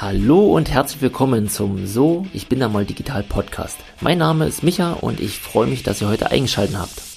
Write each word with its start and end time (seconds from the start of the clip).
Hallo 0.00 0.56
und 0.56 0.70
herzlich 0.70 1.02
willkommen 1.02 1.50
zum 1.50 1.86
So, 1.86 2.24
ich 2.32 2.46
bin 2.46 2.58
da 2.58 2.70
mal 2.70 2.86
digital 2.86 3.22
Podcast. 3.22 3.76
Mein 4.00 4.16
Name 4.16 4.46
ist 4.46 4.62
Micha 4.62 4.94
und 4.94 5.20
ich 5.20 5.38
freue 5.40 5.66
mich, 5.66 5.82
dass 5.82 6.00
ihr 6.00 6.08
heute 6.08 6.30
eingeschaltet 6.30 6.78
habt. 6.78 7.09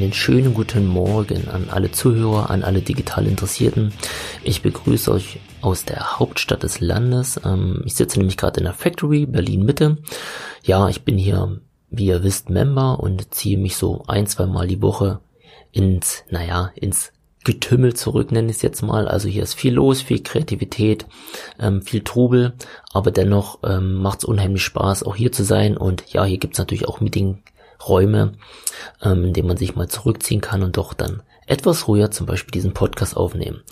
Einen 0.00 0.14
schönen 0.14 0.54
guten 0.54 0.86
Morgen 0.86 1.48
an 1.48 1.68
alle 1.68 1.90
Zuhörer, 1.90 2.48
an 2.48 2.64
alle 2.64 2.80
digital 2.80 3.26
Interessierten. 3.26 3.92
Ich 4.42 4.62
begrüße 4.62 5.12
euch 5.12 5.40
aus 5.60 5.84
der 5.84 6.18
Hauptstadt 6.18 6.62
des 6.62 6.80
Landes. 6.80 7.38
Ähm, 7.44 7.82
ich 7.84 7.96
sitze 7.96 8.18
nämlich 8.18 8.38
gerade 8.38 8.60
in 8.60 8.64
der 8.64 8.72
Factory, 8.72 9.26
Berlin 9.26 9.62
Mitte. 9.62 9.98
Ja, 10.62 10.88
ich 10.88 11.02
bin 11.02 11.18
hier, 11.18 11.60
wie 11.90 12.06
ihr 12.06 12.24
wisst, 12.24 12.48
Member 12.48 12.98
und 12.98 13.34
ziehe 13.34 13.58
mich 13.58 13.76
so 13.76 14.02
ein, 14.06 14.26
zwei 14.26 14.46
Mal 14.46 14.66
die 14.66 14.80
Woche 14.80 15.20
ins, 15.70 16.24
naja, 16.30 16.72
ins 16.76 17.12
Getümmel 17.44 17.92
zurück, 17.92 18.32
nenne 18.32 18.48
ich 18.48 18.56
es 18.56 18.62
jetzt 18.62 18.80
mal. 18.80 19.06
Also 19.06 19.28
hier 19.28 19.42
ist 19.42 19.52
viel 19.52 19.74
los, 19.74 20.00
viel 20.00 20.22
Kreativität, 20.22 21.04
ähm, 21.58 21.82
viel 21.82 22.00
Trubel, 22.00 22.54
aber 22.94 23.10
dennoch 23.10 23.58
ähm, 23.64 23.96
macht 23.96 24.20
es 24.20 24.24
unheimlich 24.24 24.64
Spaß, 24.64 25.02
auch 25.02 25.14
hier 25.14 25.30
zu 25.30 25.44
sein. 25.44 25.76
Und 25.76 26.10
ja, 26.10 26.24
hier 26.24 26.38
gibt's 26.38 26.58
natürlich 26.58 26.88
auch 26.88 27.02
Meeting, 27.02 27.42
Räume, 27.86 28.32
ähm, 29.02 29.24
in 29.24 29.32
denen 29.32 29.48
man 29.48 29.56
sich 29.56 29.76
mal 29.76 29.88
zurückziehen 29.88 30.40
kann 30.40 30.62
und 30.62 30.76
doch 30.76 30.94
dann 30.94 31.22
etwas 31.46 31.88
ruhiger 31.88 32.10
zum 32.10 32.26
Beispiel 32.26 32.52
diesen 32.52 32.74
Podcast 32.74 33.16
aufnehmen. 33.16 33.62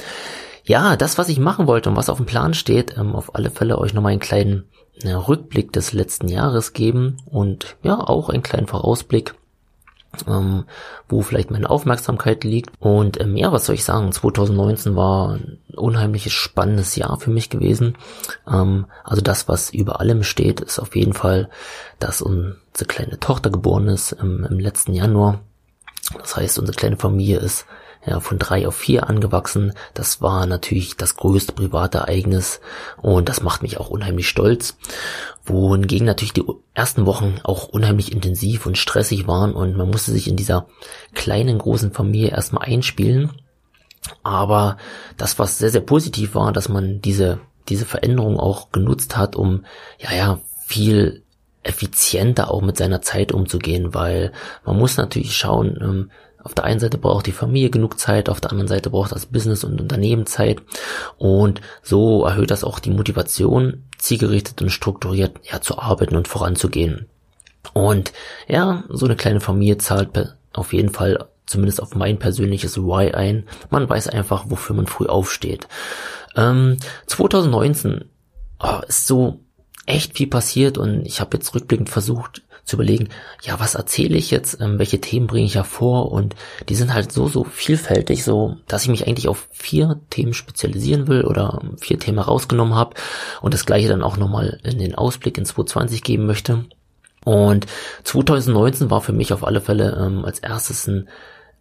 Ja, 0.65 0.97
das, 0.97 1.17
was 1.17 1.29
ich 1.29 1.39
machen 1.39 1.67
wollte 1.67 1.89
und 1.89 1.97
was 1.97 2.11
auf 2.11 2.19
dem 2.19 2.27
Plan 2.27 2.53
steht, 2.53 2.97
ähm, 2.99 3.15
auf 3.15 3.35
alle 3.35 3.51
Fälle 3.51 3.79
euch 3.79 3.95
nochmal 3.95 4.13
einen 4.13 4.21
kleinen 4.21 4.69
äh, 5.03 5.13
Rückblick 5.13 5.73
des 5.73 5.93
letzten 5.93 6.29
Jahres 6.29 6.73
geben 6.73 7.17
und 7.25 7.77
ja, 7.83 7.99
auch 7.99 8.29
einen 8.29 8.43
kleinen 8.43 8.67
Vorausblick 8.67 9.35
ähm, 10.27 10.65
wo 11.09 11.23
vielleicht 11.23 11.51
meine 11.51 11.71
Aufmerksamkeit 11.71 12.45
liegt. 12.45 12.71
Und 12.81 13.21
ähm, 13.21 13.37
ja, 13.37 13.53
was 13.53 13.67
soll 13.67 13.75
ich 13.75 13.85
sagen? 13.85 14.11
2019 14.13 14.97
war 14.97 15.35
ein 15.35 15.59
unheimliches 15.75 16.33
spannendes 16.33 16.97
Jahr 16.97 17.19
für 17.19 17.31
mich 17.31 17.51
gewesen. 17.51 17.97
Ähm, 18.51 18.87
also 19.05 19.23
das, 19.23 19.49
was 19.49 19.71
über 19.71 20.01
allem 20.01 20.23
steht, 20.23 20.61
ist 20.61 20.79
auf 20.79 20.97
jeden 20.97 21.13
Fall, 21.13 21.49
dass 21.99 22.23
unsere 22.23 22.87
kleine 22.87 23.21
Tochter 23.21 23.51
geboren 23.51 23.89
ist 23.89 24.17
ähm, 24.21 24.47
im 24.49 24.59
letzten 24.59 24.95
Januar. 24.95 25.41
Das 26.19 26.37
heißt, 26.37 26.59
unsere 26.59 26.77
kleine 26.77 26.97
Familie 26.97 27.39
ist 27.39 27.67
ja, 28.09 28.21
von 28.21 28.39
drei 28.39 28.67
auf 28.67 28.77
vier 28.77 29.09
angewachsen. 29.09 29.73
Das 29.95 30.23
war 30.23 30.47
natürlich 30.47 30.97
das 30.97 31.17
größte 31.17 31.53
private 31.53 31.99
Ereignis 31.99 32.61
und 32.97 33.29
das 33.29 33.43
macht 33.43 33.63
mich 33.63 33.79
auch 33.79 33.91
unheimlich 33.91 34.29
stolz. 34.29 34.77
Wohingegen 35.45 36.07
natürlich 36.07 36.33
die 36.33 36.45
ersten 36.75 37.07
Wochen 37.07 37.41
auch 37.43 37.69
unheimlich 37.69 38.13
intensiv 38.13 38.67
und 38.67 38.79
stressig 38.79 39.27
waren 39.27 39.55
und 39.55 39.77
man 39.77 39.91
musste 39.91 40.13
sich 40.13 40.29
in 40.29 40.37
dieser 40.37 40.67
kleinen, 41.15 41.59
großen 41.59 41.93
Familie 41.93 42.31
erstmal 42.31 42.67
einspielen. 42.67 43.33
Aber 44.23 44.77
das, 45.17 45.39
was 45.39 45.59
sehr, 45.59 45.71
sehr 45.71 45.81
positiv 45.81 46.35
war, 46.35 46.53
dass 46.53 46.69
man 46.69 47.01
diese, 47.01 47.41
diese 47.69 47.85
Veränderung 47.85 48.39
auch 48.39 48.71
genutzt 48.73 49.17
hat, 49.17 49.37
um, 49.37 49.65
ja, 49.99 50.13
ja, 50.15 50.41
viel 50.67 51.25
effizienter 51.63 52.51
auch 52.51 52.63
mit 52.63 52.77
seiner 52.77 53.03
Zeit 53.03 53.33
umzugehen, 53.33 53.95
weil 53.95 54.33
man 54.65 54.79
muss 54.79 54.97
natürlich 54.97 55.37
schauen, 55.37 55.79
ähm, 55.81 56.11
auf 56.43 56.55
der 56.55 56.65
einen 56.65 56.81
Seite 56.81 56.99
braucht 56.99 57.27
die 57.27 57.33
Familie 57.33 57.71
genug 57.71 57.99
Zeit, 57.99 58.29
auf 58.29 58.41
der 58.41 58.51
anderen 58.51 58.69
Seite 58.69 58.91
braucht 58.91 59.13
das 59.13 59.27
Business 59.27 59.65
und 59.65 59.81
Unternehmen 59.81 60.27
Zeit. 60.27 60.63
Und 61.17 61.61
so 61.83 62.25
erhöht 62.25 62.51
das 62.51 62.65
auch 62.65 62.79
die 62.79 62.91
Motivation, 62.91 63.85
zielgerichtet 63.99 64.63
und 64.63 64.71
strukturiert 64.71 65.37
ja, 65.43 65.61
zu 65.61 65.79
arbeiten 65.79 66.17
und 66.17 66.29
voranzugehen. 66.29 67.07
Und 67.73 68.13
ja, 68.47 68.85
so 68.89 69.07
eine 69.07 69.17
kleine 69.17 69.41
Familie 69.41 69.79
zahlt 69.79 70.37
auf 70.53 70.73
jeden 70.73 70.91
Fall 70.91 71.29
zumindest 71.47 71.83
auf 71.83 71.95
mein 71.95 72.19
persönliches 72.19 72.77
Why 72.79 73.13
ein. 73.13 73.45
Man 73.71 73.89
weiß 73.89 74.09
einfach, 74.09 74.45
wofür 74.49 74.77
man 74.77 74.87
früh 74.87 75.07
aufsteht. 75.07 75.67
Ähm, 76.37 76.77
2019 77.07 78.05
oh, 78.61 78.81
ist 78.87 79.07
so 79.07 79.41
echt 79.87 80.17
viel 80.17 80.29
passiert 80.29 80.79
und 80.79 81.07
ich 81.07 81.21
habe 81.21 81.37
jetzt 81.37 81.55
rückblickend 81.55 81.89
versucht, 81.89 82.43
zu 82.69 82.77
überlegen, 82.77 83.09
ja, 83.43 83.59
was 83.59 83.75
erzähle 83.75 84.17
ich 84.17 84.31
jetzt, 84.31 84.61
ähm, 84.61 84.79
welche 84.79 85.01
Themen 85.01 85.27
bringe 85.27 85.47
ich 85.47 85.55
hervor 85.55 86.13
und 86.13 86.37
die 86.69 86.75
sind 86.75 86.93
halt 86.93 87.11
so, 87.11 87.27
so 87.27 87.45
vielfältig, 87.45 88.25
so, 88.25 88.57
dass 88.67 88.83
ich 88.83 88.89
mich 88.89 89.07
eigentlich 89.07 89.29
auf 89.29 89.49
vier 89.51 90.01
Themen 90.11 90.35
spezialisieren 90.35 91.09
will 91.09 91.25
oder 91.25 91.63
vier 91.81 91.99
Themen 91.99 92.19
rausgenommen 92.19 92.75
habe 92.75 92.95
und 93.41 93.55
das 93.55 93.65
gleiche 93.65 93.89
dann 93.89 94.03
auch 94.03 94.19
nochmal 94.19 94.61
in 94.65 94.79
den 94.79 94.95
Ausblick 94.95 95.39
in 95.39 95.47
2020 95.47 96.03
geben 96.03 96.27
möchte. 96.27 96.67
Und 97.25 97.67
2019 98.05 98.91
war 98.91 99.01
für 99.01 99.13
mich 99.13 99.33
auf 99.33 99.45
alle 99.45 99.61
Fälle 99.61 99.99
ähm, 100.01 100.25
als 100.25 100.39
erstes 100.39 100.87
ein 100.87 101.09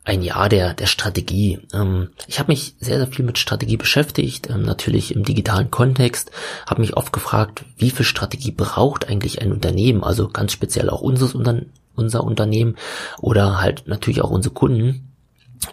ein 0.08 0.22
Jahr 0.22 0.48
der, 0.48 0.74
der 0.74 0.86
Strategie. 0.86 1.60
Ähm, 1.74 2.10
ich 2.28 2.40
habe 2.40 2.52
mich 2.52 2.76
sehr, 2.80 2.98
sehr 2.98 3.08
viel 3.08 3.26
mit 3.26 3.38
Strategie 3.38 3.76
beschäftigt, 3.76 4.50
ähm, 4.50 4.64
natürlich 4.64 5.14
im 5.14 5.24
digitalen 5.24 5.70
Kontext, 5.70 6.32
habe 6.66 6.82
mich 6.82 6.96
oft 6.96 7.12
gefragt, 7.12 7.66
wie 7.78 7.92
viel 7.92 8.06
Strategie 8.06 8.52
braucht 8.52 9.10
eigentlich 9.10 9.42
ein 9.42 9.52
Unternehmen, 9.52 10.04
also 10.04 10.30
ganz 10.30 10.54
speziell 10.54 10.90
auch 10.90 11.02
unseres 11.02 11.36
Unter 11.36 11.62
unser 11.96 12.24
Unternehmen 12.24 12.76
oder 13.20 13.60
halt 13.60 13.88
natürlich 13.88 14.22
auch 14.22 14.30
unsere 14.30 14.54
Kunden. 14.54 15.12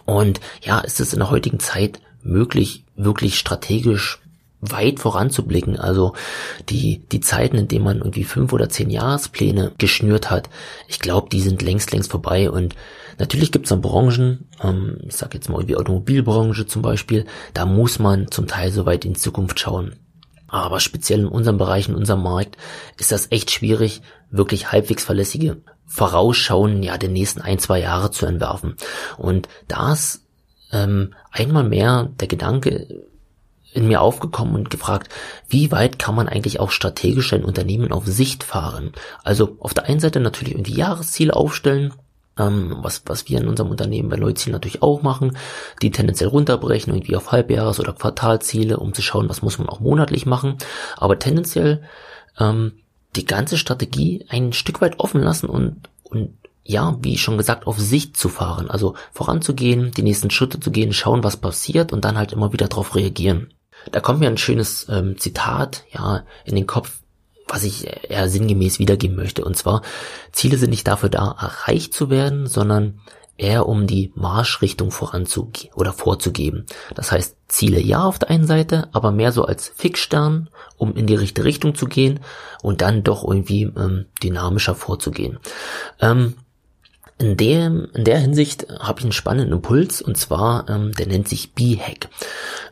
Und 0.05 0.41
ja, 0.63 0.79
ist 0.79 0.99
es 0.99 1.13
in 1.13 1.19
der 1.19 1.29
heutigen 1.29 1.59
Zeit 1.59 2.01
möglich, 2.23 2.83
wirklich 2.95 3.37
strategisch 3.37 4.19
weit 4.71 4.99
voranzublicken. 4.99 5.79
Also 5.79 6.13
die, 6.69 7.03
die 7.11 7.19
Zeiten, 7.19 7.57
in 7.57 7.67
denen 7.67 7.85
man 7.85 7.97
irgendwie 7.97 8.23
fünf 8.23 8.53
oder 8.53 8.69
zehn 8.69 8.89
Jahrespläne 8.89 9.71
geschnürt 9.77 10.29
hat, 10.29 10.49
ich 10.87 10.99
glaube, 10.99 11.29
die 11.29 11.41
sind 11.41 11.61
längst, 11.61 11.91
längst 11.91 12.11
vorbei. 12.11 12.49
Und 12.49 12.75
natürlich 13.17 13.51
gibt 13.51 13.65
es 13.65 13.69
dann 13.69 13.81
Branchen, 13.81 14.47
ähm, 14.61 14.97
ich 15.05 15.15
sage 15.15 15.37
jetzt 15.37 15.49
mal 15.49 15.67
wie 15.67 15.75
Automobilbranche 15.75 16.67
zum 16.67 16.81
Beispiel, 16.81 17.25
da 17.53 17.65
muss 17.65 17.99
man 17.99 18.31
zum 18.31 18.47
Teil 18.47 18.71
so 18.71 18.85
weit 18.85 19.05
in 19.05 19.15
Zukunft 19.15 19.59
schauen. 19.59 19.95
Aber 20.47 20.79
speziell 20.79 21.21
in 21.21 21.27
unserem 21.27 21.57
Bereich, 21.57 21.89
in 21.89 21.95
unserem 21.95 22.23
Markt, 22.23 22.57
ist 22.97 23.11
das 23.11 23.31
echt 23.31 23.51
schwierig, 23.51 24.01
wirklich 24.29 24.71
halbwegs 24.71 25.03
verlässige 25.03 25.57
Vorausschauen 25.87 26.81
ja 26.81 26.97
der 26.97 27.09
nächsten 27.09 27.41
ein, 27.41 27.59
zwei 27.59 27.79
Jahre 27.79 28.11
zu 28.11 28.25
entwerfen. 28.25 28.75
Und 29.17 29.47
das 29.67 30.21
ähm, 30.71 31.13
einmal 31.31 31.63
mehr 31.63 32.09
der 32.19 32.27
Gedanke 32.27 33.05
in 33.75 33.87
mir 33.87 34.01
aufgekommen 34.01 34.55
und 34.55 34.69
gefragt, 34.69 35.09
wie 35.49 35.71
weit 35.71 35.99
kann 35.99 36.15
man 36.15 36.29
eigentlich 36.29 36.59
auch 36.59 36.71
strategisch 36.71 37.33
ein 37.33 37.43
Unternehmen 37.43 37.91
auf 37.91 38.05
Sicht 38.05 38.43
fahren? 38.43 38.93
Also 39.23 39.57
auf 39.59 39.73
der 39.73 39.85
einen 39.85 39.99
Seite 39.99 40.19
natürlich 40.19 40.53
irgendwie 40.53 40.75
Jahresziele 40.75 41.35
aufstellen, 41.35 41.93
ähm, 42.37 42.77
was, 42.81 43.03
was 43.05 43.27
wir 43.27 43.39
in 43.39 43.47
unserem 43.47 43.71
Unternehmen 43.71 44.09
bei 44.09 44.17
Neuzielen 44.17 44.53
natürlich 44.53 44.81
auch 44.81 45.01
machen, 45.01 45.37
die 45.81 45.91
tendenziell 45.91 46.29
runterbrechen, 46.29 46.93
irgendwie 46.93 47.15
auf 47.15 47.31
Halbjahres- 47.31 47.79
oder 47.79 47.93
Quartalziele, 47.93 48.77
um 48.77 48.93
zu 48.93 49.01
schauen, 49.01 49.29
was 49.29 49.41
muss 49.41 49.57
man 49.57 49.69
auch 49.69 49.79
monatlich 49.79 50.25
machen. 50.25 50.57
Aber 50.97 51.19
tendenziell 51.19 51.83
ähm, 52.39 52.73
die 53.15 53.25
ganze 53.25 53.57
Strategie 53.57 54.25
ein 54.29 54.53
Stück 54.53 54.81
weit 54.81 54.99
offen 54.99 55.21
lassen 55.21 55.47
und, 55.47 55.89
und 56.03 56.33
ja, 56.63 56.97
wie 57.01 57.17
schon 57.17 57.37
gesagt, 57.37 57.67
auf 57.67 57.79
Sicht 57.79 58.17
zu 58.17 58.27
fahren, 58.27 58.71
also 58.71 58.95
voranzugehen, 59.13 59.91
die 59.91 60.01
nächsten 60.01 60.31
Schritte 60.31 60.59
zu 60.59 60.71
gehen, 60.71 60.93
schauen, 60.93 61.23
was 61.23 61.37
passiert 61.37 61.93
und 61.93 62.03
dann 62.05 62.17
halt 62.17 62.33
immer 62.33 62.53
wieder 62.53 62.67
darauf 62.67 62.95
reagieren. 62.95 63.53
Da 63.91 63.99
kommt 63.99 64.19
mir 64.19 64.27
ein 64.27 64.37
schönes 64.37 64.87
ähm, 64.89 65.17
Zitat, 65.17 65.83
ja, 65.91 66.23
in 66.43 66.55
den 66.55 66.67
Kopf, 66.67 67.01
was 67.47 67.63
ich 67.63 67.87
eher 68.09 68.29
sinngemäß 68.29 68.79
wiedergeben 68.79 69.15
möchte. 69.15 69.45
Und 69.45 69.55
zwar, 69.55 69.81
Ziele 70.31 70.57
sind 70.57 70.71
nicht 70.71 70.87
dafür 70.87 71.09
da, 71.09 71.35
erreicht 71.39 71.93
zu 71.93 72.09
werden, 72.09 72.47
sondern 72.47 72.99
eher 73.37 73.67
um 73.67 73.85
die 73.85 74.11
Marschrichtung 74.15 74.91
voranzugehen 74.91 75.73
oder 75.75 75.91
vorzugeben. 75.91 76.65
Das 76.95 77.11
heißt, 77.11 77.35
Ziele 77.47 77.81
ja 77.81 78.03
auf 78.03 78.17
der 78.17 78.29
einen 78.29 78.47
Seite, 78.47 78.87
aber 78.93 79.11
mehr 79.11 79.31
so 79.31 79.43
als 79.43 79.71
Fixstern, 79.75 80.49
um 80.77 80.95
in 80.95 81.05
die 81.05 81.15
richtige 81.15 81.45
Richtung 81.45 81.75
zu 81.75 81.87
gehen 81.87 82.21
und 82.61 82.81
dann 82.81 83.03
doch 83.03 83.23
irgendwie 83.23 83.63
ähm, 83.63 84.05
dynamischer 84.23 84.75
vorzugehen. 84.75 85.39
Ähm, 85.99 86.35
in, 87.17 87.37
dem, 87.37 87.89
in 87.93 88.03
der 88.05 88.19
Hinsicht 88.19 88.67
habe 88.79 88.99
ich 88.99 89.05
einen 89.05 89.11
spannenden 89.11 89.53
Impuls 89.53 90.01
und 90.01 90.17
zwar, 90.17 90.69
ähm, 90.69 90.93
der 90.93 91.07
nennt 91.07 91.27
sich 91.27 91.53
B-Hack. 91.53 92.09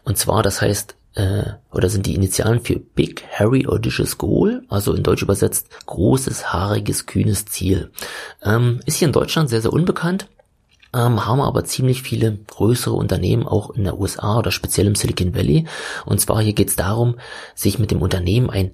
Und 0.04 0.18
zwar, 0.18 0.44
das 0.44 0.62
heißt, 0.62 0.96
äh, 1.16 1.44
oder 1.72 1.90
sind 1.90 2.06
die 2.06 2.16
Initialen 2.16 2.62
für 2.62 2.80
Big 2.80 3.24
Hairy 3.32 3.68
Audacious 3.68 4.18
Goal, 4.18 4.64
also 4.70 4.94
in 4.94 5.04
Deutsch 5.04 5.22
übersetzt 5.22 5.70
großes, 5.86 6.52
haariges, 6.52 7.06
kühnes 7.06 7.46
Ziel. 7.46 7.92
Ähm, 8.44 8.80
ist 8.86 8.98
hier 8.98 9.08
in 9.08 9.14
Deutschland 9.14 9.50
sehr, 9.50 9.62
sehr 9.62 9.74
unbekannt, 9.74 10.28
ähm, 10.94 11.26
haben 11.26 11.42
aber 11.42 11.66
ziemlich 11.66 12.02
viele 12.02 12.38
größere 12.48 12.96
Unternehmen 12.96 13.48
auch 13.48 13.72
in 13.72 13.84
der 13.84 14.00
USA 14.00 14.38
oder 14.40 14.52
speziell 14.52 14.88
im 14.88 14.96
Silicon 14.96 15.36
Valley. 15.36 15.66
Und 16.06 16.20
zwar 16.20 16.42
hier 16.42 16.54
geht 16.54 16.70
es 16.70 16.76
darum, 16.76 17.16
sich 17.56 17.80
mit 17.80 17.92
dem 17.92 18.02
Unternehmen 18.02 18.50
ein 18.50 18.72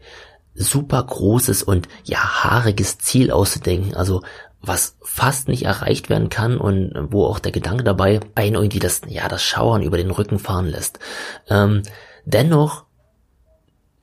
super 0.56 1.02
großes 1.04 1.64
und 1.64 1.88
ja 2.04 2.44
haariges 2.44 2.98
Ziel 2.98 3.32
auszudenken, 3.32 3.96
also 3.96 4.22
was 4.62 4.98
fast 5.02 5.48
nicht 5.48 5.64
erreicht 5.64 6.10
werden 6.10 6.30
kann 6.30 6.58
und 6.58 6.92
wo 7.12 7.26
auch 7.26 7.40
der 7.40 7.54
Gedanke 7.54 7.86
dabei 7.86 8.20
einen 8.36 8.56
irgendwie 8.56 8.80
das 8.80 9.02
ja 9.08 9.30
das 9.30 9.42
Schauern 9.42 9.84
über 9.84 9.98
den 9.98 10.12
Rücken 10.12 10.38
fahren 10.38 10.68
lässt. 10.68 11.00
Ähm, 11.50 11.84
dennoch, 12.34 12.86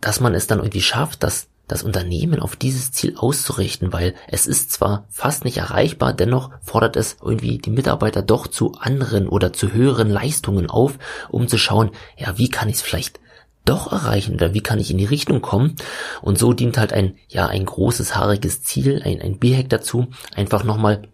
dass 0.00 0.20
man 0.20 0.34
es 0.34 0.46
dann 0.46 0.58
irgendwie 0.58 0.82
schafft, 0.82 1.22
das 1.22 1.48
das 1.68 1.82
Unternehmen 1.82 2.40
auf 2.40 2.54
dieses 2.54 2.92
Ziel 2.92 3.16
auszurichten, 3.16 3.92
weil 3.92 4.14
es 4.28 4.46
ist 4.46 4.70
zwar 4.70 5.06
fast 5.10 5.44
nicht 5.44 5.58
erreichbar, 5.58 6.12
dennoch 6.12 6.50
fordert 6.62 6.96
es 6.96 7.16
irgendwie 7.20 7.58
die 7.58 7.70
Mitarbeiter 7.70 8.22
doch 8.22 8.46
zu 8.46 8.74
anderen 8.78 9.28
oder 9.28 9.52
zu 9.52 9.72
höheren 9.72 10.08
Leistungen 10.08 10.70
auf, 10.70 10.98
um 11.28 11.48
zu 11.48 11.58
schauen, 11.58 11.90
ja, 12.16 12.38
wie 12.38 12.48
kann 12.48 12.68
ich 12.68 12.76
es 12.76 12.82
vielleicht 12.82 13.18
doch 13.64 13.90
erreichen 13.90 14.34
oder 14.34 14.54
wie 14.54 14.60
kann 14.60 14.78
ich 14.78 14.92
in 14.92 14.98
die 14.98 15.06
Richtung 15.06 15.42
kommen? 15.42 15.74
Und 16.22 16.38
so 16.38 16.52
dient 16.52 16.78
halt 16.78 16.92
ein, 16.92 17.16
ja, 17.28 17.46
ein 17.46 17.64
großes 17.64 18.14
haariges 18.14 18.62
Ziel, 18.62 19.02
ein, 19.04 19.20
ein 19.20 19.38
B-Hack 19.40 19.68
dazu, 19.68 20.06
einfach 20.36 20.62
nochmal 20.62 21.08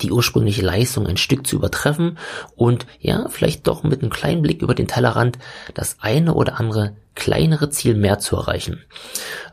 die 0.00 0.12
ursprüngliche 0.12 0.62
Leistung 0.62 1.06
ein 1.06 1.16
Stück 1.16 1.46
zu 1.46 1.56
übertreffen 1.56 2.18
und 2.56 2.86
ja, 3.00 3.28
vielleicht 3.28 3.66
doch 3.66 3.82
mit 3.82 4.02
einem 4.02 4.10
kleinen 4.10 4.42
Blick 4.42 4.62
über 4.62 4.74
den 4.74 4.86
Tellerrand 4.86 5.38
das 5.74 5.96
eine 6.00 6.34
oder 6.34 6.60
andere 6.60 6.96
kleinere 7.14 7.68
Ziel 7.70 7.94
mehr 7.94 8.18
zu 8.18 8.36
erreichen. 8.36 8.84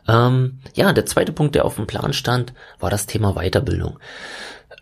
Ähm, 0.06 0.60
ja, 0.74 0.92
der 0.92 1.06
zweite 1.06 1.32
Punkt, 1.32 1.54
der 1.54 1.64
auf 1.64 1.76
dem 1.76 1.86
Plan 1.86 2.12
stand, 2.12 2.52
war 2.78 2.90
das 2.90 3.06
Thema 3.06 3.34
Weiterbildung. 3.34 3.98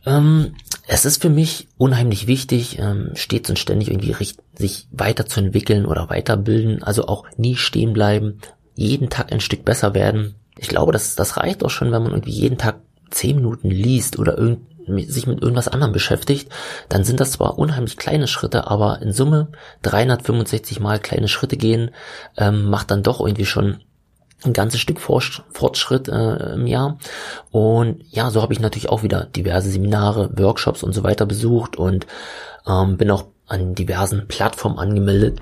Ähm, 0.05 0.55
es 0.87 1.05
ist 1.07 1.23
für 1.23 1.31
mich 1.31 1.69
unheimlich 1.79 2.27
wichtig, 2.27 2.79
ähm, 2.79 3.13
stets 3.15 3.49
und 3.49 3.59
ständig 3.59 3.91
irgendwie 3.91 4.15
sich 4.55 4.87
weiterzuentwickeln 4.93 5.87
oder 5.87 6.11
weiterbilden, 6.11 6.83
also 6.83 7.07
auch 7.07 7.25
nie 7.39 7.57
stehen 7.57 7.95
bleiben, 7.95 8.41
jeden 8.75 9.09
Tag 9.09 9.33
ein 9.33 9.41
Stück 9.41 9.65
besser 9.65 9.95
werden. 9.95 10.35
Ich 10.59 10.69
glaube, 10.69 10.93
das, 10.93 11.15
das 11.15 11.39
reicht 11.39 11.65
auch 11.65 11.71
schon, 11.71 11.91
wenn 11.91 12.03
man 12.03 12.13
irgendwie 12.13 12.33
jeden 12.33 12.59
Tag 12.59 12.81
zehn 13.11 13.37
Minuten 13.37 13.71
liest 13.71 14.19
oder 14.19 14.37
irgend, 14.37 14.67
sich 14.87 15.27
mit 15.27 15.43
irgendwas 15.43 15.69
anderem 15.69 15.93
beschäftigt, 15.93 16.51
dann 16.89 17.05
sind 17.05 17.21
das 17.21 17.33
zwar 17.33 17.59
unheimlich 17.59 17.97
kleine 17.97 18.27
Schritte, 18.27 18.67
aber 18.67 19.01
in 19.03 19.13
Summe 19.13 19.49
365 19.83 20.81
mal 20.81 20.99
kleine 20.99 21.29
Schritte 21.29 21.57
gehen, 21.57 21.91
ähm, 22.37 22.65
macht 22.71 22.91
dann 22.91 23.03
doch 23.03 23.21
irgendwie 23.21 23.47
schon 23.47 23.79
ein 24.45 24.53
ganzes 24.53 24.81
Stück 24.81 25.01
Fortschritt 25.01 26.09
äh, 26.09 26.55
im 26.55 26.67
Jahr. 26.67 26.99
Und 27.51 28.05
ja, 28.11 28.31
so 28.31 28.43
habe 28.43 28.53
ich 28.53 28.61
natürlich 28.61 28.91
auch 28.91 29.03
wieder 29.03 29.25
diverse 29.25 29.71
Seminare, 29.71 30.31
Workshops 30.37 30.83
und 30.83 30.93
so 30.93 31.03
weiter 31.03 31.27
besucht 31.27 31.77
und 31.77 32.07
ähm, 32.67 32.97
bin 32.97 33.11
auch 33.11 33.27
an 33.47 33.75
diversen 33.75 34.29
Plattformen 34.29 34.79
angemeldet, 34.79 35.41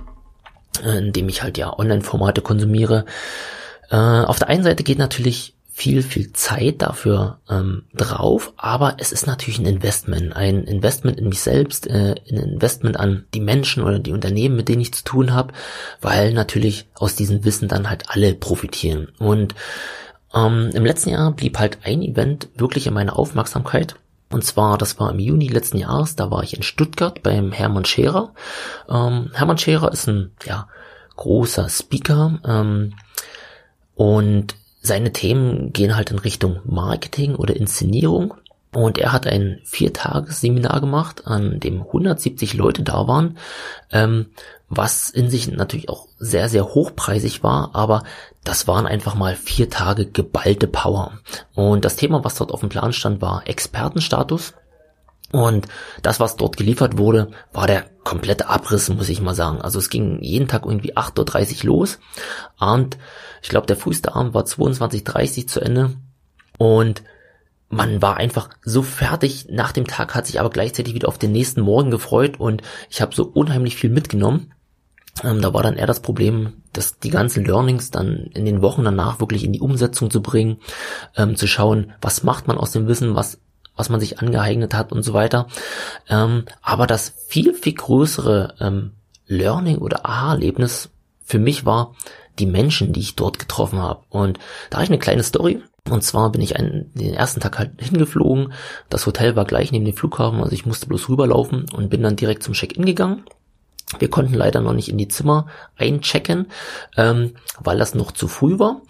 äh, 0.84 0.98
in 0.98 1.12
dem 1.12 1.28
ich 1.28 1.42
halt 1.42 1.58
ja 1.58 1.76
Online-Formate 1.76 2.42
konsumiere. 2.42 3.04
Äh, 3.90 3.96
auf 3.96 4.38
der 4.38 4.48
einen 4.48 4.64
Seite 4.64 4.82
geht 4.84 4.98
natürlich 4.98 5.54
viel, 5.82 6.04
viel 6.04 6.32
Zeit 6.32 6.80
dafür 6.80 7.40
ähm, 7.50 7.82
drauf, 7.92 8.52
aber 8.56 8.98
es 8.98 9.10
ist 9.10 9.26
natürlich 9.26 9.58
ein 9.58 9.66
Investment, 9.66 10.32
ein 10.36 10.62
Investment 10.62 11.18
in 11.18 11.28
mich 11.28 11.40
selbst, 11.40 11.88
äh, 11.88 12.14
ein 12.30 12.36
Investment 12.36 13.00
an 13.00 13.24
die 13.34 13.40
Menschen 13.40 13.82
oder 13.82 13.98
die 13.98 14.12
Unternehmen, 14.12 14.54
mit 14.54 14.68
denen 14.68 14.80
ich 14.80 14.94
zu 14.94 15.02
tun 15.02 15.34
habe, 15.34 15.52
weil 16.00 16.34
natürlich 16.34 16.88
aus 16.94 17.16
diesem 17.16 17.44
Wissen 17.44 17.66
dann 17.66 17.90
halt 17.90 18.10
alle 18.10 18.32
profitieren. 18.32 19.08
Und 19.18 19.56
ähm, 20.32 20.70
im 20.72 20.84
letzten 20.84 21.10
Jahr 21.10 21.32
blieb 21.32 21.58
halt 21.58 21.78
ein 21.82 22.00
Event 22.02 22.48
wirklich 22.54 22.86
in 22.86 22.94
meiner 22.94 23.18
Aufmerksamkeit. 23.18 23.96
Und 24.30 24.44
zwar, 24.44 24.78
das 24.78 25.00
war 25.00 25.10
im 25.10 25.18
Juni 25.18 25.48
letzten 25.48 25.78
Jahres, 25.78 26.14
da 26.14 26.30
war 26.30 26.44
ich 26.44 26.56
in 26.56 26.62
Stuttgart 26.62 27.24
beim 27.24 27.50
Hermann 27.50 27.86
Scherer. 27.86 28.34
Ähm, 28.88 29.32
Hermann 29.34 29.58
Scherer 29.58 29.90
ist 29.90 30.06
ein, 30.06 30.30
ja, 30.46 30.68
großer 31.16 31.68
Speaker, 31.68 32.38
ähm, 32.46 32.94
und 33.94 34.54
seine 34.82 35.12
Themen 35.12 35.72
gehen 35.72 35.96
halt 35.96 36.10
in 36.10 36.18
Richtung 36.18 36.60
Marketing 36.64 37.36
oder 37.36 37.56
Inszenierung. 37.56 38.34
Und 38.74 38.98
er 38.98 39.12
hat 39.12 39.26
ein 39.26 39.60
Viertagesseminar 39.64 40.80
gemacht, 40.80 41.26
an 41.26 41.60
dem 41.60 41.82
170 41.82 42.54
Leute 42.54 42.82
da 42.82 43.06
waren, 43.06 43.36
ähm, 43.90 44.26
was 44.70 45.10
in 45.10 45.28
sich 45.28 45.50
natürlich 45.50 45.90
auch 45.90 46.08
sehr, 46.18 46.48
sehr 46.48 46.64
hochpreisig 46.64 47.42
war, 47.42 47.74
aber 47.74 48.02
das 48.44 48.66
waren 48.66 48.86
einfach 48.86 49.14
mal 49.14 49.36
vier 49.36 49.68
Tage 49.68 50.06
geballte 50.06 50.66
Power. 50.66 51.18
Und 51.54 51.84
das 51.84 51.96
Thema, 51.96 52.24
was 52.24 52.36
dort 52.36 52.50
auf 52.50 52.60
dem 52.60 52.70
Plan 52.70 52.94
stand, 52.94 53.20
war 53.20 53.46
Expertenstatus. 53.46 54.54
Und 55.32 55.66
das, 56.02 56.20
was 56.20 56.36
dort 56.36 56.56
geliefert 56.56 56.98
wurde, 56.98 57.30
war 57.52 57.66
der 57.66 57.86
komplette 58.04 58.48
Abriss, 58.48 58.90
muss 58.90 59.08
ich 59.08 59.22
mal 59.22 59.34
sagen. 59.34 59.62
Also 59.62 59.78
es 59.78 59.88
ging 59.88 60.20
jeden 60.20 60.46
Tag 60.46 60.66
irgendwie 60.66 60.94
8.30 60.94 61.60
Uhr 61.60 61.66
los. 61.66 61.98
Und 62.60 62.98
ich 63.42 63.48
glaube, 63.48 63.66
der 63.66 63.76
früheste 63.76 64.14
Abend 64.14 64.34
war 64.34 64.44
22.30 64.44 65.38
Uhr 65.38 65.46
zu 65.46 65.60
Ende. 65.60 65.96
Und 66.58 67.02
man 67.70 68.02
war 68.02 68.18
einfach 68.18 68.50
so 68.62 68.82
fertig 68.82 69.46
nach 69.48 69.72
dem 69.72 69.86
Tag, 69.86 70.14
hat 70.14 70.26
sich 70.26 70.38
aber 70.38 70.50
gleichzeitig 70.50 70.92
wieder 70.92 71.08
auf 71.08 71.16
den 71.16 71.32
nächsten 71.32 71.62
Morgen 71.62 71.90
gefreut 71.90 72.38
und 72.38 72.60
ich 72.90 73.00
habe 73.00 73.14
so 73.14 73.24
unheimlich 73.24 73.76
viel 73.76 73.88
mitgenommen. 73.88 74.52
Ähm, 75.24 75.40
da 75.40 75.54
war 75.54 75.62
dann 75.62 75.76
eher 75.76 75.86
das 75.86 76.00
Problem, 76.00 76.62
dass 76.74 76.98
die 76.98 77.08
ganzen 77.08 77.46
Learnings 77.46 77.90
dann 77.90 78.30
in 78.34 78.44
den 78.44 78.60
Wochen 78.60 78.84
danach 78.84 79.20
wirklich 79.20 79.42
in 79.42 79.54
die 79.54 79.60
Umsetzung 79.60 80.10
zu 80.10 80.20
bringen, 80.20 80.58
ähm, 81.16 81.34
zu 81.34 81.46
schauen, 81.46 81.94
was 82.02 82.22
macht 82.22 82.46
man 82.46 82.58
aus 82.58 82.72
dem 82.72 82.88
Wissen, 82.88 83.14
was 83.14 83.40
was 83.76 83.88
man 83.88 84.00
sich 84.00 84.20
angeeignet 84.20 84.74
hat 84.74 84.92
und 84.92 85.02
so 85.02 85.12
weiter. 85.14 85.46
Ähm, 86.08 86.44
aber 86.60 86.86
das 86.86 87.14
viel, 87.28 87.54
viel 87.54 87.74
größere 87.74 88.54
ähm, 88.60 88.92
Learning 89.26 89.78
oder 89.78 90.06
Aha-Erlebnis 90.06 90.90
für 91.24 91.38
mich 91.38 91.64
war 91.64 91.94
die 92.38 92.46
Menschen, 92.46 92.92
die 92.92 93.00
ich 93.00 93.16
dort 93.16 93.38
getroffen 93.38 93.80
habe. 93.80 94.02
Und 94.08 94.38
da 94.70 94.76
habe 94.76 94.84
ich 94.84 94.90
eine 94.90 94.98
kleine 94.98 95.22
Story. 95.22 95.62
Und 95.90 96.02
zwar 96.04 96.30
bin 96.30 96.40
ich 96.40 96.56
einen, 96.56 96.92
den 96.94 97.14
ersten 97.14 97.40
Tag 97.40 97.58
halt 97.58 97.72
hingeflogen. 97.80 98.52
Das 98.88 99.06
Hotel 99.06 99.34
war 99.36 99.44
gleich 99.44 99.72
neben 99.72 99.84
dem 99.84 99.96
Flughafen, 99.96 100.40
also 100.40 100.52
ich 100.52 100.64
musste 100.64 100.86
bloß 100.86 101.08
rüberlaufen 101.08 101.66
und 101.74 101.90
bin 101.90 102.02
dann 102.02 102.16
direkt 102.16 102.42
zum 102.42 102.54
Check-in 102.54 102.84
gegangen. 102.84 103.24
Wir 103.98 104.10
konnten 104.10 104.34
leider 104.34 104.60
noch 104.60 104.72
nicht 104.72 104.88
in 104.88 104.98
die 104.98 105.08
Zimmer 105.08 105.46
einchecken, 105.76 106.46
ähm, 106.96 107.34
weil 107.60 107.78
das 107.78 107.94
noch 107.94 108.12
zu 108.12 108.28
früh 108.28 108.58
war. 108.58 108.82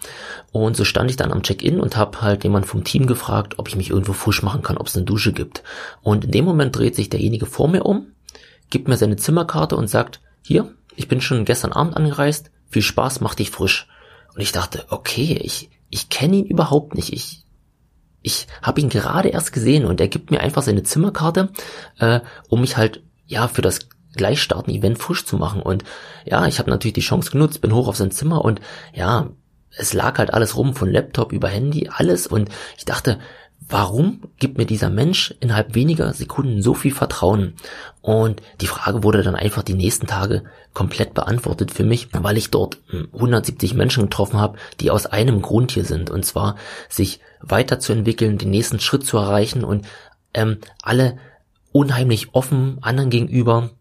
Und 0.51 0.75
so 0.75 0.85
stand 0.85 1.09
ich 1.09 1.17
dann 1.17 1.31
am 1.31 1.43
Check-in 1.43 1.79
und 1.79 1.97
habe 1.97 2.21
halt 2.21 2.43
jemand 2.43 2.65
vom 2.65 2.83
Team 2.83 3.07
gefragt, 3.07 3.59
ob 3.59 3.67
ich 3.67 3.75
mich 3.75 3.89
irgendwo 3.89 4.13
frisch 4.13 4.43
machen 4.43 4.61
kann, 4.61 4.77
ob 4.77 4.87
es 4.87 4.95
eine 4.95 5.05
Dusche 5.05 5.33
gibt. 5.33 5.63
Und 6.01 6.25
in 6.25 6.31
dem 6.31 6.45
Moment 6.45 6.75
dreht 6.75 6.95
sich 6.95 7.09
derjenige 7.09 7.45
vor 7.45 7.67
mir 7.67 7.85
um, 7.85 8.07
gibt 8.69 8.87
mir 8.87 8.97
seine 8.97 9.15
Zimmerkarte 9.15 9.75
und 9.75 9.87
sagt, 9.87 10.21
hier, 10.41 10.73
ich 10.95 11.07
bin 11.07 11.21
schon 11.21 11.45
gestern 11.45 11.71
Abend 11.71 11.95
angereist, 11.95 12.51
viel 12.69 12.81
Spaß, 12.81 13.21
mach 13.21 13.35
dich 13.35 13.51
frisch. 13.51 13.87
Und 14.35 14.41
ich 14.41 14.51
dachte, 14.51 14.85
okay, 14.89 15.39
ich, 15.41 15.69
ich 15.89 16.09
kenne 16.09 16.37
ihn 16.37 16.45
überhaupt 16.45 16.95
nicht. 16.95 17.13
Ich, 17.13 17.45
ich 18.21 18.47
habe 18.61 18.81
ihn 18.81 18.89
gerade 18.89 19.29
erst 19.29 19.53
gesehen 19.53 19.85
und 19.85 20.01
er 20.01 20.07
gibt 20.07 20.31
mir 20.31 20.39
einfach 20.39 20.63
seine 20.63 20.83
Zimmerkarte, 20.83 21.49
äh, 21.99 22.21
um 22.49 22.61
mich 22.61 22.77
halt 22.77 23.03
ja 23.25 23.47
für 23.47 23.61
das 23.61 23.79
gleich 24.15 24.41
starten 24.41 24.71
Event 24.71 24.99
frisch 24.99 25.25
zu 25.25 25.37
machen. 25.37 25.61
Und 25.61 25.83
ja, 26.25 26.45
ich 26.47 26.59
habe 26.59 26.69
natürlich 26.69 26.93
die 26.93 27.01
Chance 27.01 27.31
genutzt, 27.31 27.61
bin 27.61 27.73
hoch 27.73 27.87
auf 27.87 27.95
sein 27.95 28.11
Zimmer 28.11 28.43
und 28.43 28.61
ja, 28.93 29.29
es 29.75 29.93
lag 29.93 30.17
halt 30.17 30.33
alles 30.33 30.55
rum, 30.55 30.75
von 30.75 30.91
Laptop 30.91 31.31
über 31.31 31.47
Handy, 31.47 31.89
alles. 31.91 32.27
Und 32.27 32.49
ich 32.77 32.85
dachte, 32.85 33.19
warum 33.67 34.21
gibt 34.37 34.57
mir 34.57 34.65
dieser 34.65 34.89
Mensch 34.89 35.33
innerhalb 35.39 35.73
weniger 35.73 36.13
Sekunden 36.13 36.61
so 36.61 36.73
viel 36.73 36.93
Vertrauen? 36.93 37.55
Und 38.01 38.41
die 38.61 38.67
Frage 38.67 39.03
wurde 39.03 39.23
dann 39.23 39.35
einfach 39.35 39.63
die 39.63 39.73
nächsten 39.73 40.07
Tage 40.07 40.43
komplett 40.73 41.13
beantwortet 41.13 41.71
für 41.71 41.83
mich, 41.83 42.09
weil 42.11 42.37
ich 42.37 42.51
dort 42.51 42.77
170 43.13 43.71
hm, 43.71 43.77
Menschen 43.77 44.03
getroffen 44.03 44.39
habe, 44.39 44.57
die 44.79 44.91
aus 44.91 45.05
einem 45.05 45.41
Grund 45.41 45.71
hier 45.71 45.85
sind. 45.85 46.09
Und 46.09 46.25
zwar 46.25 46.55
sich 46.89 47.19
weiterzuentwickeln, 47.41 48.37
den 48.37 48.51
nächsten 48.51 48.79
Schritt 48.79 49.05
zu 49.05 49.17
erreichen 49.17 49.63
und 49.63 49.85
ähm, 50.33 50.57
alle 50.81 51.17
unheimlich 51.71 52.33
offen 52.33 52.77
anderen 52.81 53.09
gegenüber 53.09 53.71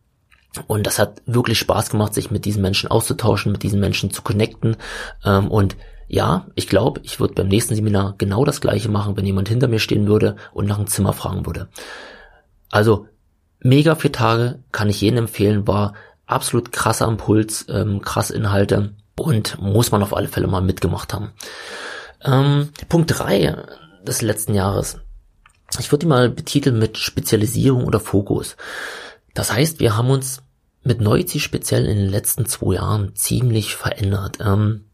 und 0.66 0.86
das 0.86 0.98
hat 0.98 1.22
wirklich 1.26 1.58
Spaß 1.58 1.90
gemacht, 1.90 2.14
sich 2.14 2.30
mit 2.30 2.44
diesen 2.44 2.62
Menschen 2.62 2.90
auszutauschen, 2.90 3.52
mit 3.52 3.62
diesen 3.62 3.80
Menschen 3.80 4.10
zu 4.10 4.22
connecten. 4.22 4.76
Ähm, 5.24 5.50
und 5.50 5.76
ja, 6.08 6.46
ich 6.54 6.68
glaube, 6.68 7.00
ich 7.04 7.20
würde 7.20 7.34
beim 7.34 7.48
nächsten 7.48 7.74
Seminar 7.74 8.14
genau 8.18 8.44
das 8.44 8.60
gleiche 8.60 8.90
machen, 8.90 9.16
wenn 9.16 9.24
jemand 9.24 9.48
hinter 9.48 9.68
mir 9.68 9.78
stehen 9.78 10.06
würde 10.06 10.36
und 10.52 10.66
nach 10.66 10.76
einem 10.76 10.86
Zimmer 10.86 11.14
fragen 11.14 11.46
würde. 11.46 11.68
Also 12.70 13.06
mega 13.60 13.94
vier 13.94 14.12
Tage, 14.12 14.58
kann 14.72 14.90
ich 14.90 15.00
jedem 15.00 15.20
empfehlen, 15.20 15.66
war 15.66 15.94
absolut 16.26 16.70
krasser 16.70 17.08
Impuls, 17.08 17.66
ähm, 17.68 18.02
krass 18.02 18.30
Inhalte 18.30 18.94
und 19.16 19.60
muss 19.60 19.90
man 19.90 20.02
auf 20.02 20.14
alle 20.14 20.28
Fälle 20.28 20.48
mal 20.48 20.60
mitgemacht 20.60 21.14
haben. 21.14 21.32
Ähm, 22.22 22.70
Punkt 22.88 23.10
drei 23.18 23.56
des 24.06 24.20
letzten 24.20 24.54
Jahres. 24.54 24.98
Ich 25.78 25.90
würde 25.90 26.00
die 26.00 26.06
mal 26.06 26.28
betiteln 26.28 26.78
mit 26.78 26.98
Spezialisierung 26.98 27.84
oder 27.84 28.00
Fokus. 28.00 28.56
Das 29.34 29.52
heißt, 29.52 29.80
wir 29.80 29.96
haben 29.96 30.10
uns 30.10 30.41
mit 30.84 31.00
Neuzi 31.00 31.40
speziell 31.40 31.86
in 31.86 31.96
den 31.96 32.08
letzten 32.08 32.46
zwei 32.46 32.74
Jahren 32.74 33.14
ziemlich 33.14 33.74
verändert. 33.74 34.38
Ähm, 34.40 34.84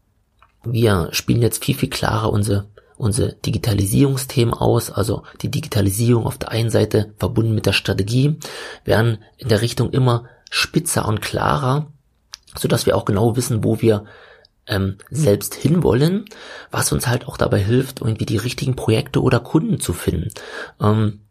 wir 0.63 1.09
spielen 1.11 1.41
jetzt 1.41 1.63
viel, 1.63 1.75
viel 1.75 1.89
klarer 1.89 2.31
unsere, 2.31 2.67
unsere 2.97 3.33
Digitalisierungsthemen 3.33 4.53
aus, 4.53 4.91
also 4.91 5.23
die 5.41 5.49
Digitalisierung 5.49 6.25
auf 6.25 6.37
der 6.37 6.51
einen 6.51 6.69
Seite 6.69 7.13
verbunden 7.17 7.55
mit 7.55 7.65
der 7.65 7.73
Strategie, 7.73 8.37
werden 8.83 9.19
in 9.37 9.47
der 9.47 9.61
Richtung 9.61 9.91
immer 9.91 10.25
spitzer 10.49 11.07
und 11.07 11.21
klarer, 11.21 11.91
so 12.57 12.67
dass 12.67 12.85
wir 12.85 12.97
auch 12.97 13.05
genau 13.05 13.35
wissen, 13.35 13.63
wo 13.63 13.81
wir 13.81 14.05
ähm, 14.67 14.97
selbst 15.09 15.55
hinwollen, 15.55 16.25
was 16.71 16.91
uns 16.91 17.07
halt 17.07 17.27
auch 17.27 17.37
dabei 17.37 17.59
hilft, 17.59 18.01
irgendwie 18.01 18.25
die 18.25 18.37
richtigen 18.37 18.75
Projekte 18.75 19.21
oder 19.21 19.39
Kunden 19.39 19.79
zu 19.79 19.93
finden. 19.93 20.31
Ähm, 20.79 21.21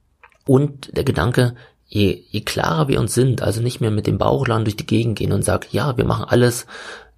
und 0.47 0.97
der 0.97 1.05
Gedanke, 1.05 1.55
je, 1.89 2.23
je 2.31 2.41
klarer 2.43 2.89
wir 2.89 3.01
uns 3.01 3.15
sind, 3.15 3.43
also 3.43 3.63
nicht 3.63 3.81
mehr 3.81 3.91
mit 3.91 4.07
dem 4.07 4.19
Bauchladen 4.19 4.65
durch 4.65 4.77
die 4.77 4.87
Gegend 4.87 5.19
gehen 5.19 5.33
und 5.33 5.45
sagen, 5.45 5.67
ja, 5.73 5.97
wir 5.97 6.05
machen 6.05 6.27
alles, 6.29 6.67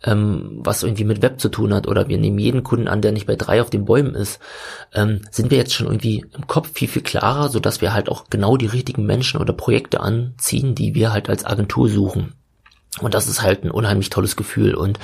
ähm, 0.04 0.60
was 0.62 0.82
irgendwie 0.82 1.04
mit 1.04 1.22
Web 1.22 1.40
zu 1.40 1.48
tun 1.50 1.74
hat 1.74 1.86
oder 1.86 2.08
wir 2.08 2.18
nehmen 2.18 2.38
jeden 2.38 2.62
Kunden 2.62 2.88
an, 2.88 3.02
der 3.02 3.12
nicht 3.12 3.26
bei 3.26 3.36
drei 3.36 3.60
auf 3.60 3.68
den 3.68 3.84
Bäumen 3.84 4.14
ist, 4.14 4.38
ähm, 4.94 5.22
sind 5.30 5.50
wir 5.50 5.58
jetzt 5.58 5.74
schon 5.74 5.86
irgendwie 5.86 6.24
im 6.34 6.46
Kopf 6.46 6.70
viel, 6.72 6.88
viel 6.88 7.02
klarer, 7.02 7.50
so 7.50 7.60
dass 7.60 7.80
wir 7.80 7.92
halt 7.92 8.08
auch 8.08 8.30
genau 8.30 8.56
die 8.56 8.66
richtigen 8.66 9.04
Menschen 9.04 9.40
oder 9.40 9.52
Projekte 9.52 10.00
anziehen, 10.00 10.74
die 10.74 10.94
wir 10.94 11.12
halt 11.12 11.28
als 11.28 11.44
Agentur 11.44 11.88
suchen. 11.88 12.34
Und 13.00 13.14
das 13.14 13.28
ist 13.28 13.42
halt 13.42 13.64
ein 13.64 13.70
unheimlich 13.70 14.10
tolles 14.10 14.34
Gefühl. 14.34 14.74
Und 14.74 14.98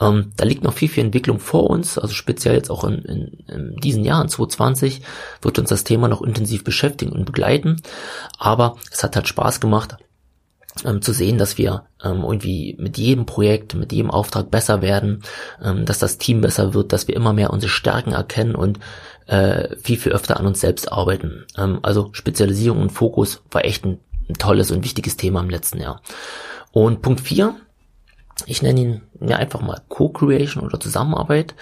ähm, 0.00 0.32
da 0.36 0.44
liegt 0.44 0.62
noch 0.62 0.72
viel, 0.72 0.88
viel 0.88 1.04
Entwicklung 1.04 1.40
vor 1.40 1.68
uns. 1.68 1.98
Also 1.98 2.14
speziell 2.14 2.54
jetzt 2.54 2.70
auch 2.70 2.84
in, 2.84 3.02
in, 3.02 3.44
in 3.48 3.76
diesen 3.76 4.04
Jahr, 4.04 4.22
in 4.22 4.28
2020, 4.28 5.02
wird 5.42 5.58
uns 5.58 5.68
das 5.68 5.84
Thema 5.84 6.06
noch 6.06 6.22
intensiv 6.22 6.62
beschäftigen 6.62 7.12
und 7.12 7.24
begleiten. 7.24 7.82
Aber 8.38 8.76
es 8.92 9.02
hat 9.02 9.16
halt 9.16 9.26
Spaß 9.26 9.58
gemacht, 9.58 9.96
ähm, 10.84 11.02
zu 11.02 11.12
sehen, 11.12 11.38
dass 11.38 11.58
wir 11.58 11.84
ähm, 12.02 12.22
irgendwie 12.22 12.76
mit 12.78 12.98
jedem 12.98 13.26
Projekt, 13.26 13.74
mit 13.74 13.92
jedem 13.92 14.10
Auftrag 14.10 14.50
besser 14.50 14.82
werden, 14.82 15.22
ähm, 15.62 15.84
dass 15.84 15.98
das 15.98 16.18
Team 16.18 16.40
besser 16.40 16.74
wird, 16.74 16.92
dass 16.92 17.08
wir 17.08 17.16
immer 17.16 17.32
mehr 17.32 17.50
unsere 17.50 17.70
Stärken 17.70 18.12
erkennen 18.12 18.54
und 18.54 18.78
äh, 19.26 19.76
viel, 19.76 19.96
viel 19.96 20.12
öfter 20.12 20.38
an 20.38 20.46
uns 20.46 20.60
selbst 20.60 20.92
arbeiten. 20.92 21.46
Ähm, 21.56 21.78
also 21.82 22.10
Spezialisierung 22.12 22.80
und 22.80 22.90
Fokus 22.90 23.42
war 23.50 23.64
echt 23.64 23.84
ein, 23.84 23.98
ein 24.28 24.34
tolles 24.34 24.70
und 24.70 24.84
wichtiges 24.84 25.16
Thema 25.16 25.40
im 25.40 25.50
letzten 25.50 25.80
Jahr. 25.80 26.00
Und 26.74 27.02
Punkt 27.02 27.20
4, 27.20 27.54
ich 28.46 28.60
nenne 28.60 28.80
ihn 28.80 29.02
ja 29.20 29.36
einfach 29.36 29.60
mal 29.60 29.80
Co-Creation 29.88 30.64
oder 30.64 30.80
Zusammenarbeit. 30.80 31.54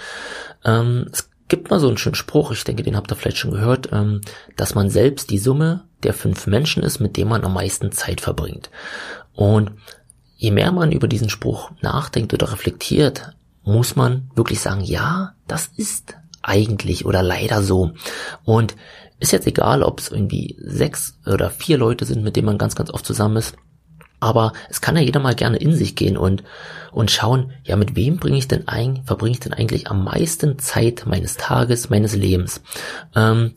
Ähm, 0.64 1.06
es 1.12 1.28
gibt 1.48 1.68
mal 1.70 1.78
so 1.78 1.88
einen 1.88 1.98
schönen 1.98 2.14
Spruch, 2.14 2.50
ich 2.50 2.64
denke, 2.64 2.82
den 2.82 2.96
habt 2.96 3.12
ihr 3.12 3.16
vielleicht 3.16 3.36
schon 3.36 3.50
gehört, 3.50 3.90
ähm, 3.92 4.22
dass 4.56 4.74
man 4.74 4.88
selbst 4.88 5.28
die 5.28 5.38
Summe 5.38 5.84
der 6.02 6.14
fünf 6.14 6.46
Menschen 6.46 6.82
ist, 6.82 6.98
mit 6.98 7.18
denen 7.18 7.28
man 7.28 7.44
am 7.44 7.52
meisten 7.52 7.92
Zeit 7.92 8.22
verbringt. 8.22 8.70
Und 9.34 9.72
je 10.38 10.50
mehr 10.50 10.72
man 10.72 10.92
über 10.92 11.08
diesen 11.08 11.28
Spruch 11.28 11.72
nachdenkt 11.82 12.32
oder 12.32 12.50
reflektiert, 12.50 13.34
muss 13.64 13.96
man 13.96 14.30
wirklich 14.34 14.60
sagen, 14.60 14.80
ja, 14.80 15.34
das 15.46 15.66
ist 15.76 16.16
eigentlich 16.40 17.04
oder 17.04 17.22
leider 17.22 17.62
so. 17.62 17.92
Und 18.44 18.76
ist 19.20 19.32
jetzt 19.32 19.46
egal, 19.46 19.82
ob 19.82 20.00
es 20.00 20.10
irgendwie 20.10 20.56
sechs 20.58 21.18
oder 21.26 21.50
vier 21.50 21.76
Leute 21.76 22.06
sind, 22.06 22.24
mit 22.24 22.34
denen 22.34 22.46
man 22.46 22.56
ganz, 22.56 22.74
ganz 22.74 22.88
oft 22.88 23.04
zusammen 23.04 23.36
ist. 23.36 23.54
Aber 24.22 24.52
es 24.70 24.80
kann 24.80 24.94
ja 24.94 25.02
jeder 25.02 25.18
mal 25.18 25.34
gerne 25.34 25.56
in 25.56 25.74
sich 25.74 25.96
gehen 25.96 26.16
und, 26.16 26.44
und 26.92 27.10
schauen, 27.10 27.50
ja, 27.64 27.74
mit 27.74 27.96
wem 27.96 28.18
bringe 28.18 28.38
ich 28.38 28.46
denn 28.46 28.68
ein, 28.68 29.02
verbringe 29.04 29.32
ich 29.32 29.40
denn 29.40 29.52
eigentlich 29.52 29.88
am 29.88 30.04
meisten 30.04 30.60
Zeit 30.60 31.06
meines 31.06 31.36
Tages, 31.36 31.90
meines 31.90 32.14
Lebens? 32.14 32.62
Ähm, 33.16 33.54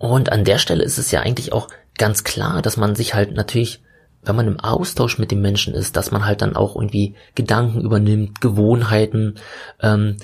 und 0.00 0.32
an 0.32 0.42
der 0.44 0.58
Stelle 0.58 0.82
ist 0.82 0.98
es 0.98 1.12
ja 1.12 1.20
eigentlich 1.20 1.52
auch 1.52 1.68
ganz 1.96 2.24
klar, 2.24 2.62
dass 2.62 2.76
man 2.76 2.96
sich 2.96 3.14
halt 3.14 3.36
natürlich, 3.36 3.80
wenn 4.24 4.34
man 4.34 4.48
im 4.48 4.58
Austausch 4.58 5.18
mit 5.18 5.30
den 5.30 5.40
Menschen 5.40 5.72
ist, 5.72 5.96
dass 5.96 6.10
man 6.10 6.26
halt 6.26 6.42
dann 6.42 6.56
auch 6.56 6.74
irgendwie 6.74 7.14
Gedanken 7.36 7.82
übernimmt, 7.82 8.40
Gewohnheiten, 8.40 9.36
ähm, 9.80 10.16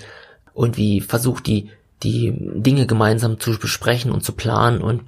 irgendwie 0.57 1.03
versucht, 1.03 1.47
die, 1.47 1.71
die 2.03 2.35
Dinge 2.37 2.87
gemeinsam 2.89 3.39
zu 3.39 3.57
besprechen 3.57 4.11
und 4.11 4.25
zu 4.25 4.33
planen 4.33 4.83
und 4.83 5.05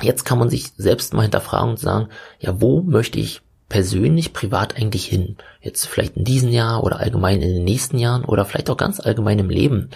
Jetzt 0.00 0.24
kann 0.24 0.38
man 0.38 0.48
sich 0.48 0.70
selbst 0.76 1.12
mal 1.12 1.22
hinterfragen 1.22 1.70
und 1.70 1.80
sagen, 1.80 2.08
ja, 2.38 2.60
wo 2.60 2.82
möchte 2.82 3.18
ich 3.18 3.42
persönlich, 3.68 4.32
privat 4.32 4.76
eigentlich 4.76 5.06
hin? 5.06 5.36
Jetzt 5.60 5.86
vielleicht 5.86 6.16
in 6.16 6.24
diesem 6.24 6.50
Jahr 6.50 6.84
oder 6.84 7.00
allgemein 7.00 7.42
in 7.42 7.54
den 7.54 7.64
nächsten 7.64 7.98
Jahren 7.98 8.24
oder 8.24 8.44
vielleicht 8.44 8.70
auch 8.70 8.76
ganz 8.76 9.00
allgemein 9.00 9.38
im 9.38 9.50
Leben, 9.50 9.90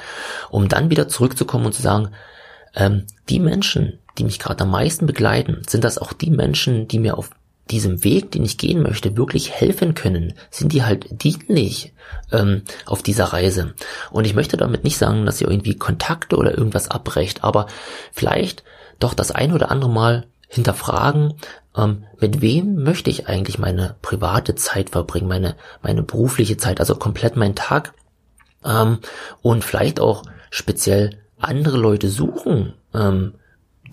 um 0.51 0.69
dann 0.69 0.91
wieder 0.91 1.09
zurückzukommen 1.09 1.67
und 1.67 1.73
zu 1.73 1.83
sagen, 1.83 2.11
ähm, 2.75 3.07
die 3.29 3.41
Menschen, 3.41 3.99
die 4.19 4.25
mich 4.25 4.39
gerade 4.39 4.65
am 4.65 4.71
meisten 4.71 5.07
begleiten, 5.07 5.63
sind 5.67 5.85
das 5.85 5.99
auch 5.99 6.13
die 6.13 6.31
Menschen, 6.31 6.89
die 6.89 6.99
mir 6.99 7.17
auf 7.17 7.31
diesem 7.71 8.05
Weg, 8.05 8.31
den 8.33 8.45
ich 8.45 8.59
gehen 8.59 8.83
möchte, 8.83 9.17
wirklich 9.17 9.53
helfen 9.53 9.95
können? 9.95 10.35
Sind 10.51 10.73
die 10.73 10.83
halt 10.83 11.23
dienlich 11.23 11.93
ähm, 12.31 12.63
auf 12.87 13.03
dieser 13.03 13.27
Reise? 13.27 13.75
Und 14.11 14.27
ich 14.27 14.35
möchte 14.35 14.57
damit 14.57 14.85
nicht 14.85 14.99
sagen, 14.99 15.25
dass 15.25 15.41
ihr 15.41 15.49
irgendwie 15.49 15.77
Kontakte 15.77 16.37
oder 16.37 16.57
irgendwas 16.57 16.91
abbrecht, 16.91 17.45
aber 17.45 17.67
vielleicht 18.13 18.65
doch 18.99 19.15
das 19.15 19.31
ein 19.31 19.53
oder 19.53 19.71
andere 19.71 19.91
Mal 19.91 20.27
hinterfragen, 20.53 21.35
ähm, 21.75 22.05
mit 22.21 22.43
wem 22.43 22.83
möchte 22.83 23.09
ich 23.09 23.27
eigentlich 23.27 23.59
meine 23.59 23.97
private 24.03 24.55
Zeit 24.55 24.91
verbringen, 24.91 25.27
meine, 25.27 25.57
meine 25.83 26.03
berufliche 26.03 26.59
Zeit, 26.59 26.79
also 26.79 26.95
komplett 26.95 27.37
meinen 27.37 27.55
Tag 27.55 27.95
ähm, 28.63 28.99
und 29.41 29.65
vielleicht 29.65 29.99
auch 29.99 30.25
speziell 30.51 31.19
andere 31.39 31.79
Leute 31.79 32.11
suchen, 32.11 32.75
ähm, 32.93 33.33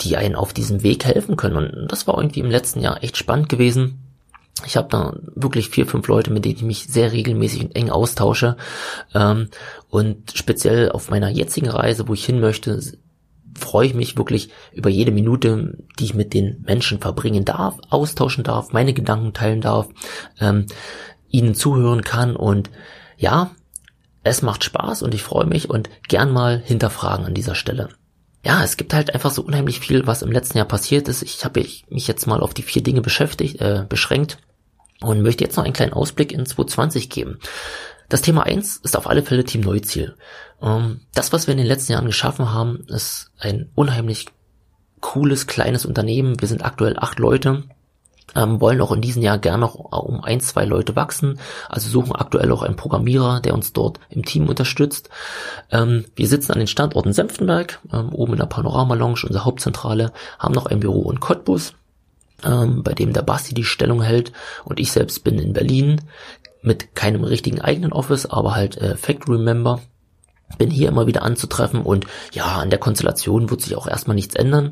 die 0.02 0.18
einen 0.18 0.36
auf 0.36 0.52
diesem 0.52 0.84
Weg 0.84 1.06
helfen 1.06 1.38
können. 1.38 1.56
Und 1.56 1.88
das 1.92 2.08
war 2.08 2.18
irgendwie 2.18 2.42
im 2.42 2.52
letzten 2.52 2.82
Jahr 2.82 3.02
echt 3.04 3.16
spannend 3.16 3.48
gewesen. 3.48 4.00
Ich 4.66 4.76
habe 4.76 4.90
da 4.90 5.16
wirklich 5.36 5.70
vier, 5.70 5.88
fünf 5.88 6.10
Leute, 6.10 6.32
mit 6.32 6.44
denen 6.44 6.58
ich 6.58 6.64
mich 6.64 6.88
sehr 6.88 7.14
regelmäßig 7.14 7.64
und 7.64 7.76
eng 7.78 7.90
austausche. 7.90 8.58
Ähm, 9.16 9.48
und 9.90 10.34
speziell 10.36 10.92
auf 10.92 11.10
meiner 11.10 11.30
jetzigen 11.30 11.70
Reise, 11.70 12.10
wo 12.10 12.14
ich 12.14 12.26
hin 12.26 12.42
möchte, 12.42 12.82
freue 13.58 13.88
ich 13.88 13.94
mich 13.94 14.18
wirklich 14.18 14.50
über 14.72 14.90
jede 14.90 15.12
Minute, 15.12 15.78
die 16.00 16.06
ich 16.06 16.14
mit 16.14 16.34
den 16.34 16.64
Menschen 16.66 17.00
verbringen 17.00 17.46
darf, 17.46 17.78
austauschen 17.90 18.44
darf, 18.44 18.74
meine 18.74 18.94
Gedanken 18.94 19.34
teilen 19.34 19.62
darf, 19.62 19.88
ähm, 20.40 20.66
ihnen 21.30 21.56
zuhören 21.56 22.04
kann 22.04 22.36
und 22.36 22.70
ja, 23.18 23.52
es 24.24 24.42
macht 24.42 24.64
Spaß 24.64 25.04
und 25.04 25.14
ich 25.14 25.24
freue 25.24 25.46
mich 25.46 25.70
und 25.70 25.90
gern 26.08 26.32
mal 26.32 26.62
hinterfragen 26.64 27.26
an 27.26 27.34
dieser 27.34 27.56
Stelle. 27.56 27.90
Ja, 28.44 28.64
es 28.64 28.78
gibt 28.78 28.94
halt 28.94 29.14
einfach 29.14 29.32
so 29.32 29.42
unheimlich 29.42 29.80
viel, 29.80 30.08
was 30.08 30.22
im 30.22 30.32
letzten 30.32 30.58
Jahr 30.58 30.68
passiert 30.68 31.08
ist. 31.08 31.24
Ich 31.24 31.44
habe 31.44 31.60
mich 31.60 32.08
jetzt 32.08 32.26
mal 32.26 32.40
auf 32.40 32.54
die 32.54 32.62
vier 32.62 32.82
Dinge 32.82 33.02
beschäftigt, 33.02 33.60
äh, 33.60 33.86
beschränkt 33.88 34.38
und 35.02 35.22
möchte 35.22 35.44
jetzt 35.44 35.58
noch 35.58 35.66
einen 35.66 35.74
kleinen 35.74 35.94
Ausblick 35.94 36.32
in 36.32 36.46
2020 36.46 37.10
geben. 37.10 37.40
Das 38.10 38.22
Thema 38.22 38.44
eins 38.44 38.78
ist 38.78 38.98
auf 38.98 39.08
alle 39.08 39.22
Fälle 39.22 39.44
Team 39.44 39.62
Neuziel. 39.62 40.16
Ähm, 40.62 41.02
das, 41.14 41.32
was 41.32 41.48
wir 41.48 41.52
in 41.54 41.60
den 41.60 41.68
letzten 41.68 41.94
Jahren 41.94 42.08
geschaffen 42.08 42.52
haben, 42.52 42.86
ist 42.88 43.32
ein 43.40 43.70
unheimlich 43.76 44.26
cooles, 45.00 45.48
kleines 45.48 45.86
Unternehmen. 45.86 46.42
Wir 46.42 46.48
sind 46.48 46.66
aktuell 46.66 46.98
acht 46.98 47.20
Leute, 47.20 47.64
ähm, 48.36 48.60
wollen 48.60 48.82
auch 48.82 48.92
in 48.92 49.02
diesem 49.02 49.22
Jahr 49.22 49.38
gerne 49.38 49.60
noch 49.60 49.76
um 49.76 50.24
ein, 50.24 50.42
zwei 50.42 50.66
Leute 50.66 50.96
wachsen. 50.96 51.40
Also 51.70 51.90
suchen 51.90 52.16
aktuell 52.16 52.52
auch 52.52 52.64
einen 52.64 52.76
Programmierer, 52.76 53.42
der 53.42 53.54
uns 53.54 53.74
dort 53.74 54.00
im 54.10 54.26
Team 54.26 54.50
unterstützt. 54.50 55.10
Ähm, 55.72 56.06
wir 56.16 56.28
sitzen 56.28 56.52
an 56.52 56.60
den 56.60 56.68
Standorten 56.68 57.14
Senftenberg, 57.14 57.80
ähm, 57.94 58.10
oben 58.10 58.34
in 58.34 58.40
der 58.40 58.46
Panorama 58.48 58.96
Lounge, 58.96 59.22
unsere 59.24 59.46
Hauptzentrale, 59.46 60.12
haben 60.40 60.54
noch 60.54 60.66
ein 60.66 60.80
Büro 60.80 61.12
in 61.12 61.20
Cottbus, 61.20 61.74
ähm, 62.44 62.84
bei 62.84 62.94
dem 62.94 63.14
der 63.14 63.22
Basti 63.22 63.54
die 63.54 63.64
Stellung 63.64 64.02
hält 64.02 64.32
und 64.64 64.80
ich 64.80 64.92
selbst 64.92 65.24
bin 65.24 65.40
in 65.40 65.54
Berlin 65.54 66.02
mit 66.62 66.96
keinem 66.96 67.24
richtigen 67.24 67.62
eigenen 67.62 67.94
Office, 67.94 68.26
aber 68.26 68.56
halt 68.56 68.78
äh, 68.78 68.96
Factory 68.96 69.38
Member 69.38 69.82
bin 70.58 70.72
hier 70.72 70.90
immer 70.90 71.08
wieder 71.08 71.22
anzutreffen 71.22 71.82
und 71.82 72.06
ja, 72.34 72.46
an 72.58 72.70
der 72.70 72.80
Konstellation 72.80 73.50
wird 73.50 73.62
sich 73.62 73.76
auch 73.76 73.88
erstmal 73.88 74.16
nichts 74.16 74.36
ändern, 74.36 74.72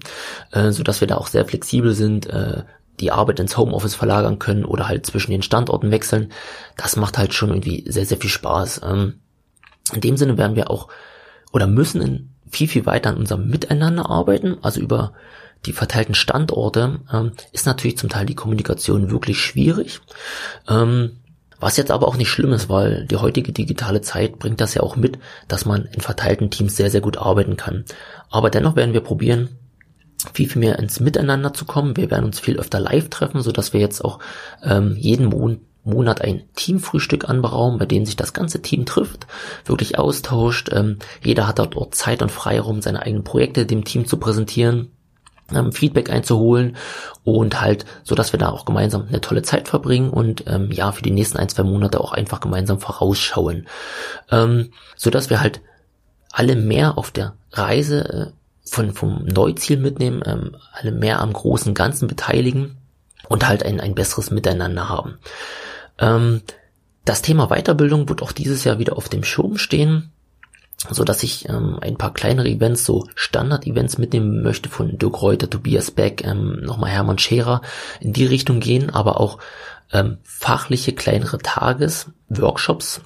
äh, 0.52 0.72
so 0.72 0.84
dass 0.84 1.02
wir 1.02 1.08
da 1.08 1.18
auch 1.18 1.28
sehr 1.28 1.46
flexibel 1.46 1.94
sind, 1.94 2.28
äh, 2.28 2.64
die 3.00 3.12
Arbeit 3.12 3.40
ins 3.40 3.58
Homeoffice 3.58 3.94
verlagern 3.94 4.40
können 4.40 4.66
oder 4.66 4.88
halt 4.88 5.06
zwischen 5.06 5.32
den 5.32 5.44
Standorten 5.44 5.92
wechseln. 5.92 6.32
Das 6.78 6.96
macht 6.96 7.18
halt 7.18 7.34
schon 7.34 7.50
irgendwie 7.50 7.86
sehr, 7.88 8.08
sehr 8.08 8.18
viel 8.18 8.30
Spaß. 8.30 8.82
Ähm, 8.84 9.20
in 9.94 10.02
dem 10.02 10.18
Sinne 10.18 10.38
werden 10.38 10.56
wir 10.56 10.72
auch 10.72 10.88
oder 11.54 11.68
müssen 11.68 12.02
in 12.02 12.30
viel, 12.50 12.68
viel 12.68 12.86
weiter 12.86 13.12
an 13.12 13.18
unserem 13.18 13.48
Miteinander 13.48 14.10
arbeiten, 14.10 14.58
also 14.62 14.80
über 14.80 15.14
die 15.66 15.74
verteilten 15.74 16.16
Standorte 16.16 17.00
ähm, 17.12 17.32
ist 17.52 17.66
natürlich 17.66 17.98
zum 17.98 18.10
Teil 18.10 18.26
die 18.26 18.36
Kommunikation 18.36 19.12
wirklich 19.12 19.40
schwierig. 19.40 20.02
Ähm, 20.68 21.18
was 21.60 21.78
jetzt 21.78 21.92
aber 21.92 22.08
auch 22.08 22.18
nicht 22.18 22.30
schlimm 22.30 22.54
ist, 22.54 22.70
weil 22.70 23.06
die 23.06 23.18
heutige 23.18 23.52
digitale 23.52 24.02
Zeit 24.02 24.40
bringt 24.40 24.62
das 24.62 24.74
ja 24.74 24.84
auch 24.84 24.96
mit, 24.96 25.18
dass 25.48 25.66
man 25.66 25.86
in 25.86 26.02
verteilten 26.02 26.50
Teams 26.50 26.76
sehr, 26.76 26.92
sehr 26.92 27.02
gut 27.02 27.18
arbeiten 27.18 27.58
kann. 27.58 27.86
Aber 28.30 28.50
dennoch 28.50 28.76
werden 28.76 28.94
wir 28.94 29.02
probieren, 29.02 29.50
viel, 30.34 30.50
viel 30.50 30.60
mehr 30.60 30.80
ins 30.80 31.00
Miteinander 31.00 31.54
zu 31.54 31.66
kommen. 31.66 31.98
Wir 31.98 32.12
werden 32.12 32.26
uns 32.26 32.40
viel 32.40 32.60
öfter 32.60 32.80
live 32.80 33.10
treffen, 33.10 33.42
so 33.42 33.52
dass 33.52 33.74
wir 33.74 33.80
jetzt 33.80 34.04
auch 34.04 34.20
ähm, 34.64 34.96
jeden 34.98 35.28
Mon 35.28 35.62
Monat 35.84 36.22
ein 36.22 36.44
Teamfrühstück 36.56 37.30
anberaumen, 37.30 37.80
bei 37.80 37.86
dem 37.86 38.06
sich 38.06 38.18
das 38.18 38.34
ganze 38.34 38.62
Team 38.62 38.86
trifft, 38.86 39.26
wirklich 39.64 39.98
austauscht. 39.98 40.70
Ähm, 40.74 40.98
jeder 41.24 41.48
hat 41.48 41.60
dort 41.60 41.96
Zeit 41.96 42.22
und 42.22 42.30
Freiraum, 42.30 42.82
seine 42.82 43.04
eigenen 43.04 43.24
Projekte 43.24 43.66
dem 43.66 43.86
Team 43.86 44.06
zu 44.06 44.18
präsentieren 44.18 44.92
ähm, 45.54 45.72
Feedback 45.72 46.10
einzuholen 46.10 46.78
und 47.24 47.62
halt, 47.62 47.86
so 48.04 48.16
dass 48.16 48.34
wir 48.34 48.40
da 48.40 48.50
auch 48.50 48.66
gemeinsam 48.66 49.06
eine 49.08 49.22
tolle 49.22 49.42
Zeit 49.42 49.68
verbringen 49.68 50.10
und 50.10 50.46
ähm, 50.48 50.72
ja, 50.72 50.92
für 50.92 51.04
die 51.04 51.12
nächsten 51.12 51.38
ein, 51.38 51.50
zwei 51.50 51.64
Monate 51.64 52.00
auch 52.00 52.12
einfach 52.12 52.40
gemeinsam 52.40 52.80
vorausschauen. 52.80 53.68
Ähm, 54.32 54.72
so 54.96 55.10
dass 55.10 55.30
wir 55.30 55.42
halt 55.42 55.62
alle 56.32 56.56
mehr 56.56 56.98
auf 56.98 57.12
der 57.12 57.34
Reise 57.52 58.34
äh, 58.34 58.38
von, 58.70 58.94
vom 58.94 59.26
Neuziel 59.26 59.78
mitnehmen, 59.78 60.22
ähm, 60.26 60.56
alle 60.74 60.92
mehr 60.92 61.22
am 61.22 61.34
großen 61.34 61.74
Ganzen 61.74 62.08
beteiligen 62.08 62.78
und 63.30 63.48
halt 63.48 63.64
ein, 63.64 63.80
ein 63.80 63.96
besseres 63.96 64.32
Miteinander 64.32 64.90
haben. 64.90 65.18
Ähm, 66.00 66.42
das 67.06 67.22
Thema 67.22 67.48
Weiterbildung 67.48 68.10
wird 68.10 68.22
auch 68.22 68.34
dieses 68.34 68.64
Jahr 68.66 68.80
wieder 68.80 68.98
auf 68.98 69.10
dem 69.10 69.24
Schirm 69.24 69.58
stehen. 69.58 70.12
So 70.90 71.04
dass 71.04 71.24
ich 71.24 71.50
ähm, 71.50 71.80
ein 71.82 71.98
paar 71.98 72.14
kleinere 72.14 72.48
Events, 72.48 72.86
so 72.86 73.06
Standard-Events 73.16 73.98
mitnehmen 73.98 74.44
möchte 74.44 74.70
von 74.70 74.98
Dirk 74.98 75.22
Reuter, 75.22 75.50
Tobias 75.50 75.92
Beck, 75.92 76.24
ähm, 76.24 76.62
nochmal 76.62 76.92
Hermann 76.92 77.18
Scherer 77.18 77.62
in 78.00 78.14
die 78.14 78.26
Richtung 78.26 78.60
gehen, 78.60 78.92
aber 78.92 79.20
auch 79.20 79.40
ähm, 79.92 80.18
fachliche 80.24 80.94
kleinere 80.94 81.40
Tages, 81.40 82.12
Workshops 82.30 83.02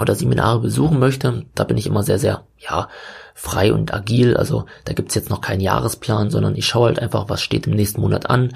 oder 0.00 0.14
Seminare 0.14 0.60
besuchen 0.60 0.98
möchte. 0.98 1.46
Da 1.54 1.64
bin 1.64 1.76
ich 1.76 1.86
immer 1.86 2.02
sehr, 2.02 2.18
sehr, 2.18 2.44
ja, 2.58 2.88
frei 3.34 3.72
und 3.72 3.92
agil. 3.92 4.36
Also 4.36 4.66
da 4.84 4.92
gibt's 4.92 5.14
jetzt 5.14 5.30
noch 5.30 5.40
keinen 5.40 5.60
Jahresplan, 5.60 6.30
sondern 6.30 6.54
ich 6.56 6.66
schaue 6.66 6.88
halt 6.88 6.98
einfach, 7.00 7.28
was 7.28 7.42
steht 7.42 7.66
im 7.66 7.74
nächsten 7.74 8.00
Monat 8.00 8.28
an, 8.28 8.52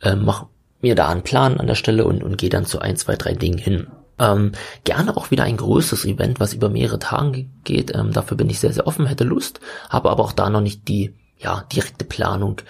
äh, 0.00 0.14
mache 0.14 0.46
mir 0.80 0.94
da 0.94 1.08
einen 1.08 1.22
Plan 1.22 1.58
an 1.58 1.66
der 1.66 1.74
Stelle 1.74 2.04
und, 2.04 2.22
und 2.22 2.38
gehe 2.38 2.50
dann 2.50 2.64
zu 2.64 2.80
ein, 2.80 2.96
zwei, 2.96 3.16
drei 3.16 3.34
Dingen 3.34 3.58
hin. 3.58 3.88
Ähm, 4.18 4.52
gerne 4.84 5.16
auch 5.16 5.30
wieder 5.30 5.44
ein 5.44 5.56
größeres 5.56 6.04
Event, 6.04 6.40
was 6.40 6.52
über 6.52 6.68
mehrere 6.68 6.98
Tage 6.98 7.46
geht. 7.64 7.94
Ähm, 7.94 8.12
dafür 8.12 8.36
bin 8.36 8.50
ich 8.50 8.58
sehr, 8.58 8.72
sehr 8.72 8.86
offen, 8.86 9.06
hätte 9.06 9.24
Lust, 9.24 9.60
habe 9.88 10.10
aber 10.10 10.24
auch 10.24 10.32
da 10.32 10.50
noch 10.50 10.60
nicht 10.60 10.88
die 10.88 11.14
ja, 11.38 11.64
direkte 11.72 12.04
Planung 12.04 12.60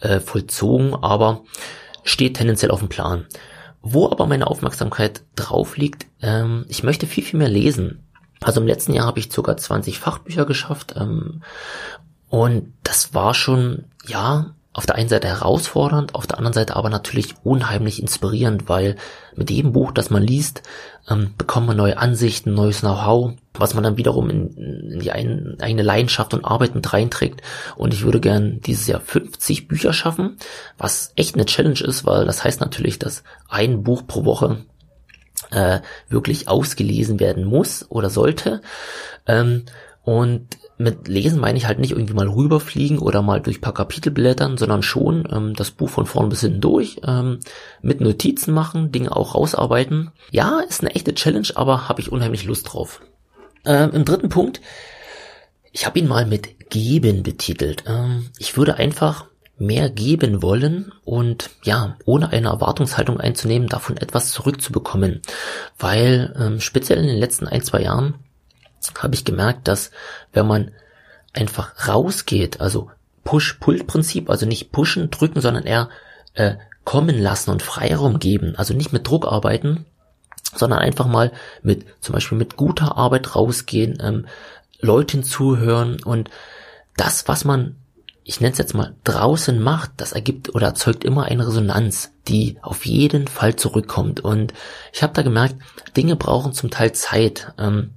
äh, 0.00 0.20
vollzogen, 0.20 0.94
aber 0.94 1.42
steht 2.02 2.36
tendenziell 2.36 2.70
auf 2.70 2.80
dem 2.80 2.88
Plan. 2.88 3.26
Wo 3.82 4.10
aber 4.10 4.26
meine 4.26 4.48
Aufmerksamkeit 4.48 5.22
drauf 5.36 5.76
liegt, 5.76 6.06
ähm, 6.20 6.64
ich 6.68 6.82
möchte 6.82 7.06
viel, 7.06 7.22
viel 7.22 7.38
mehr 7.38 7.48
lesen. 7.48 8.02
Also 8.40 8.60
im 8.60 8.66
letzten 8.66 8.92
Jahr 8.92 9.06
habe 9.06 9.20
ich 9.20 9.32
sogar 9.32 9.56
20 9.56 9.98
Fachbücher 9.98 10.44
geschafft 10.44 10.94
ähm, 10.96 11.42
und 12.28 12.72
das 12.82 13.14
war 13.14 13.32
schon, 13.32 13.84
ja, 14.06 14.55
auf 14.76 14.84
der 14.84 14.96
einen 14.96 15.08
Seite 15.08 15.26
herausfordernd, 15.26 16.14
auf 16.14 16.26
der 16.26 16.36
anderen 16.36 16.52
Seite 16.52 16.76
aber 16.76 16.90
natürlich 16.90 17.34
unheimlich 17.42 17.98
inspirierend, 17.98 18.68
weil 18.68 18.96
mit 19.34 19.50
jedem 19.50 19.72
Buch, 19.72 19.90
das 19.90 20.10
man 20.10 20.22
liest, 20.22 20.62
ähm, 21.08 21.32
bekommt 21.38 21.66
man 21.66 21.78
neue 21.78 21.96
Ansichten, 21.96 22.52
neues 22.52 22.80
Know-how, 22.80 23.32
was 23.54 23.72
man 23.72 23.84
dann 23.84 23.96
wiederum 23.96 24.28
in, 24.28 24.50
in 24.92 25.00
die 25.00 25.12
ein, 25.12 25.56
eigene 25.62 25.82
Leidenschaft 25.82 26.34
und 26.34 26.44
Arbeit 26.44 26.74
mit 26.74 26.92
reinträgt. 26.92 27.40
Und 27.76 27.94
ich 27.94 28.04
würde 28.04 28.20
gern 28.20 28.60
dieses 28.60 28.86
Jahr 28.86 29.00
50 29.00 29.66
Bücher 29.66 29.94
schaffen, 29.94 30.36
was 30.76 31.12
echt 31.16 31.36
eine 31.36 31.46
Challenge 31.46 31.80
ist, 31.80 32.04
weil 32.04 32.26
das 32.26 32.44
heißt 32.44 32.60
natürlich, 32.60 32.98
dass 32.98 33.22
ein 33.48 33.82
Buch 33.82 34.06
pro 34.06 34.26
Woche 34.26 34.58
äh, 35.52 35.80
wirklich 36.10 36.48
ausgelesen 36.48 37.18
werden 37.18 37.46
muss 37.46 37.86
oder 37.88 38.10
sollte. 38.10 38.60
Ähm, 39.26 39.64
und 40.02 40.58
mit 40.78 41.08
Lesen 41.08 41.40
meine 41.40 41.56
ich 41.56 41.66
halt 41.66 41.78
nicht 41.78 41.92
irgendwie 41.92 42.14
mal 42.14 42.28
rüberfliegen 42.28 42.98
oder 42.98 43.22
mal 43.22 43.40
durch 43.40 43.60
paar 43.60 43.74
Kapitel 43.74 44.10
blättern, 44.10 44.58
sondern 44.58 44.82
schon 44.82 45.26
ähm, 45.32 45.54
das 45.54 45.70
Buch 45.70 45.88
von 45.88 46.06
vorn 46.06 46.28
bis 46.28 46.40
hinten 46.40 46.60
durch, 46.60 47.00
ähm, 47.06 47.40
mit 47.82 48.00
Notizen 48.00 48.52
machen, 48.52 48.92
Dinge 48.92 49.14
auch 49.14 49.34
rausarbeiten. 49.34 50.10
Ja, 50.30 50.60
ist 50.60 50.82
eine 50.82 50.94
echte 50.94 51.14
Challenge, 51.14 51.48
aber 51.54 51.88
habe 51.88 52.00
ich 52.00 52.12
unheimlich 52.12 52.44
Lust 52.44 52.72
drauf. 52.72 53.00
Ähm, 53.64 53.90
Im 53.92 54.04
dritten 54.04 54.28
Punkt, 54.28 54.60
ich 55.72 55.86
habe 55.86 55.98
ihn 55.98 56.08
mal 56.08 56.26
mit 56.26 56.70
Geben 56.70 57.22
betitelt. 57.22 57.84
Ähm, 57.86 58.30
ich 58.38 58.56
würde 58.56 58.76
einfach 58.76 59.26
mehr 59.58 59.88
geben 59.88 60.42
wollen 60.42 60.92
und 61.04 61.50
ja, 61.62 61.96
ohne 62.04 62.30
eine 62.30 62.48
Erwartungshaltung 62.48 63.18
einzunehmen, 63.18 63.68
davon 63.68 63.96
etwas 63.96 64.30
zurückzubekommen. 64.32 65.22
Weil 65.78 66.34
ähm, 66.38 66.60
speziell 66.60 66.98
in 66.98 67.06
den 67.06 67.18
letzten 67.18 67.46
ein, 67.46 67.62
zwei 67.62 67.82
Jahren 67.82 68.14
habe 68.98 69.14
ich 69.14 69.24
gemerkt, 69.24 69.68
dass 69.68 69.90
wenn 70.32 70.46
man 70.46 70.72
einfach 71.32 71.88
rausgeht, 71.88 72.60
also 72.60 72.90
Push-Pull-Prinzip, 73.24 74.30
also 74.30 74.46
nicht 74.46 74.72
pushen, 74.72 75.10
drücken, 75.10 75.40
sondern 75.40 75.64
eher 75.64 75.90
äh, 76.34 76.56
kommen 76.84 77.18
lassen 77.18 77.50
und 77.50 77.62
Freiraum 77.62 78.18
geben, 78.18 78.54
also 78.56 78.72
nicht 78.72 78.92
mit 78.92 79.06
Druck 79.06 79.26
arbeiten, 79.26 79.84
sondern 80.54 80.78
einfach 80.78 81.06
mal 81.06 81.32
mit 81.62 81.84
zum 82.00 82.12
Beispiel 82.14 82.38
mit 82.38 82.56
guter 82.56 82.96
Arbeit 82.96 83.34
rausgehen, 83.34 83.98
ähm, 84.00 84.26
Leuten 84.80 85.24
zuhören 85.24 86.02
und 86.02 86.30
das, 86.96 87.28
was 87.28 87.44
man, 87.44 87.76
ich 88.24 88.40
nenne 88.40 88.52
es 88.52 88.58
jetzt 88.58 88.74
mal, 88.74 88.94
draußen 89.04 89.60
macht, 89.60 89.92
das 89.96 90.12
ergibt 90.12 90.54
oder 90.54 90.68
erzeugt 90.68 91.04
immer 91.04 91.24
eine 91.24 91.46
Resonanz, 91.46 92.12
die 92.28 92.58
auf 92.62 92.86
jeden 92.86 93.28
Fall 93.28 93.56
zurückkommt. 93.56 94.20
Und 94.20 94.54
ich 94.92 95.02
habe 95.02 95.12
da 95.12 95.22
gemerkt, 95.22 95.56
Dinge 95.96 96.16
brauchen 96.16 96.52
zum 96.52 96.70
Teil 96.70 96.92
Zeit. 96.92 97.52
Ähm, 97.58 97.90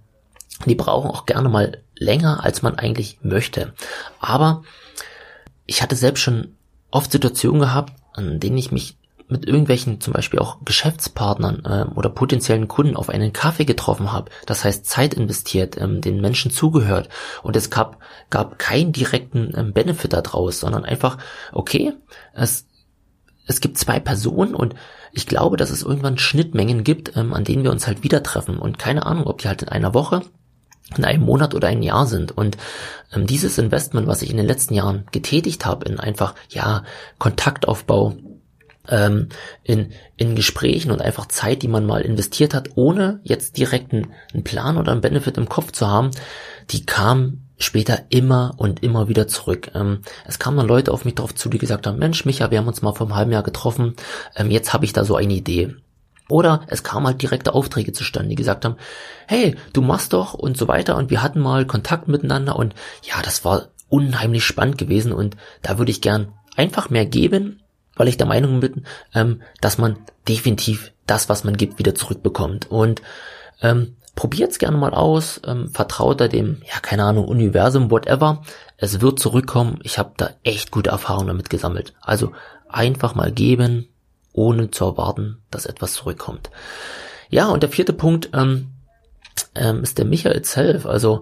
die 0.65 0.75
brauchen 0.75 1.09
auch 1.09 1.25
gerne 1.25 1.49
mal 1.49 1.81
länger, 1.95 2.43
als 2.43 2.61
man 2.61 2.75
eigentlich 2.75 3.19
möchte. 3.21 3.73
Aber 4.19 4.63
ich 5.65 5.81
hatte 5.81 5.95
selbst 5.95 6.21
schon 6.21 6.55
oft 6.91 7.11
Situationen 7.11 7.61
gehabt, 7.61 7.93
an 8.13 8.39
denen 8.39 8.57
ich 8.57 8.71
mich 8.71 8.97
mit 9.29 9.45
irgendwelchen 9.45 10.01
zum 10.01 10.13
Beispiel 10.13 10.39
auch 10.39 10.57
Geschäftspartnern 10.65 11.63
äh, 11.63 11.95
oder 11.95 12.09
potenziellen 12.09 12.67
Kunden 12.67 12.95
auf 12.95 13.09
einen 13.09 13.31
Kaffee 13.31 13.65
getroffen 13.65 14.11
habe. 14.11 14.31
Das 14.47 14.65
heißt 14.65 14.85
Zeit 14.87 15.13
investiert, 15.13 15.79
ähm, 15.79 16.01
den 16.01 16.19
Menschen 16.19 16.49
zugehört 16.49 17.09
und 17.43 17.55
es 17.55 17.69
gab, 17.69 17.99
gab 18.31 18.57
keinen 18.57 18.91
direkten 18.91 19.53
ähm, 19.55 19.71
Benefit 19.71 20.13
daraus, 20.13 20.59
sondern 20.59 20.83
einfach, 20.83 21.19
okay, 21.51 21.93
es, 22.33 22.65
es 23.45 23.61
gibt 23.61 23.77
zwei 23.77 23.99
Personen 23.99 24.55
und 24.55 24.73
ich 25.13 25.27
glaube, 25.27 25.57
dass 25.57 25.69
es 25.69 25.83
irgendwann 25.83 26.17
Schnittmengen 26.17 26.83
gibt, 26.83 27.15
ähm, 27.15 27.33
an 27.33 27.43
denen 27.43 27.63
wir 27.63 27.71
uns 27.71 27.85
halt 27.85 28.03
wieder 28.03 28.23
treffen 28.23 28.57
und 28.57 28.79
keine 28.79 29.05
Ahnung, 29.05 29.27
ob 29.27 29.41
die 29.41 29.47
halt 29.47 29.61
in 29.61 29.69
einer 29.69 29.93
Woche 29.93 30.23
in 30.97 31.05
einem 31.05 31.23
Monat 31.23 31.53
oder 31.53 31.67
ein 31.67 31.83
Jahr 31.83 32.05
sind. 32.05 32.35
Und 32.35 32.57
ähm, 33.13 33.27
dieses 33.27 33.57
Investment, 33.57 34.07
was 34.07 34.21
ich 34.21 34.31
in 34.31 34.37
den 34.37 34.47
letzten 34.47 34.73
Jahren 34.73 35.05
getätigt 35.11 35.65
habe, 35.65 35.85
in 35.85 35.99
einfach, 35.99 36.35
ja, 36.49 36.83
Kontaktaufbau, 37.17 38.15
ähm, 38.87 39.29
in, 39.63 39.91
in 40.17 40.35
Gesprächen 40.35 40.91
und 40.91 41.01
einfach 41.01 41.27
Zeit, 41.27 41.61
die 41.61 41.67
man 41.67 41.85
mal 41.85 42.01
investiert 42.01 42.53
hat, 42.53 42.71
ohne 42.75 43.19
jetzt 43.23 43.57
direkt 43.57 43.93
einen, 43.93 44.07
einen 44.33 44.43
Plan 44.43 44.77
oder 44.77 44.91
einen 44.91 45.01
Benefit 45.01 45.37
im 45.37 45.47
Kopf 45.47 45.71
zu 45.71 45.87
haben, 45.87 46.11
die 46.71 46.85
kam 46.85 47.41
später 47.57 48.05
immer 48.09 48.53
und 48.57 48.83
immer 48.83 49.09
wieder 49.09 49.27
zurück. 49.27 49.71
Ähm, 49.75 49.99
es 50.25 50.39
kamen 50.39 50.57
dann 50.57 50.67
Leute 50.67 50.91
auf 50.91 51.05
mich 51.05 51.15
drauf 51.15 51.35
zu, 51.35 51.49
die 51.49 51.57
gesagt 51.57 51.87
haben, 51.87 51.99
Mensch, 51.99 52.25
Micha, 52.25 52.51
wir 52.51 52.57
haben 52.57 52.67
uns 52.67 52.81
mal 52.81 52.93
vor 52.93 53.07
einem 53.07 53.15
halben 53.15 53.31
Jahr 53.31 53.43
getroffen, 53.43 53.95
ähm, 54.35 54.49
jetzt 54.49 54.73
habe 54.73 54.85
ich 54.85 54.93
da 54.93 55.03
so 55.03 55.15
eine 55.15 55.33
Idee. 55.33 55.75
Oder 56.29 56.61
es 56.67 56.83
kamen 56.83 57.07
halt 57.07 57.21
direkte 57.21 57.53
Aufträge 57.53 57.91
zustande, 57.91 58.29
die 58.29 58.35
gesagt 58.35 58.63
haben, 58.63 58.77
hey, 59.27 59.55
du 59.73 59.81
machst 59.81 60.13
doch 60.13 60.33
und 60.33 60.57
so 60.57 60.67
weiter 60.67 60.95
und 60.95 61.09
wir 61.09 61.21
hatten 61.21 61.39
mal 61.39 61.65
Kontakt 61.65 62.07
miteinander 62.07 62.55
und 62.55 62.75
ja, 63.03 63.21
das 63.23 63.43
war 63.43 63.67
unheimlich 63.89 64.45
spannend 64.45 64.77
gewesen 64.77 65.11
und 65.11 65.35
da 65.61 65.77
würde 65.77 65.91
ich 65.91 66.01
gern 66.01 66.33
einfach 66.55 66.89
mehr 66.89 67.05
geben, 67.05 67.61
weil 67.95 68.07
ich 68.07 68.17
der 68.17 68.27
Meinung 68.27 68.59
bin, 68.59 68.85
ähm, 69.13 69.41
dass 69.59 69.77
man 69.77 69.97
definitiv 70.27 70.93
das, 71.07 71.29
was 71.29 71.43
man 71.43 71.57
gibt, 71.57 71.79
wieder 71.79 71.95
zurückbekommt. 71.95 72.69
Und 72.69 73.01
ähm, 73.61 73.95
probiert's 74.15 74.59
gerne 74.59 74.77
mal 74.77 74.93
aus, 74.93 75.41
ähm, 75.45 75.69
vertraut 75.69 76.21
da 76.21 76.27
dem, 76.27 76.61
ja, 76.67 76.79
keine 76.81 77.03
Ahnung, 77.03 77.27
Universum, 77.27 77.89
whatever. 77.89 78.43
Es 78.77 79.01
wird 79.01 79.19
zurückkommen. 79.19 79.79
Ich 79.83 79.97
habe 79.97 80.11
da 80.17 80.29
echt 80.43 80.71
gute 80.71 80.91
Erfahrungen 80.91 81.27
damit 81.27 81.49
gesammelt. 81.49 81.93
Also 82.01 82.31
einfach 82.69 83.15
mal 83.15 83.31
geben, 83.31 83.87
ohne 84.33 84.71
zu 84.71 84.85
erwarten, 84.85 85.37
dass 85.51 85.65
etwas 85.65 85.93
zurückkommt. 85.93 86.49
Ja, 87.29 87.49
und 87.49 87.63
der 87.63 87.69
vierte 87.69 87.93
Punkt 87.93 88.29
ähm, 88.33 88.71
ähm, 89.55 89.83
ist 89.83 89.97
der 89.97 90.05
Michael 90.05 90.43
Self. 90.43 90.85
Also 90.85 91.21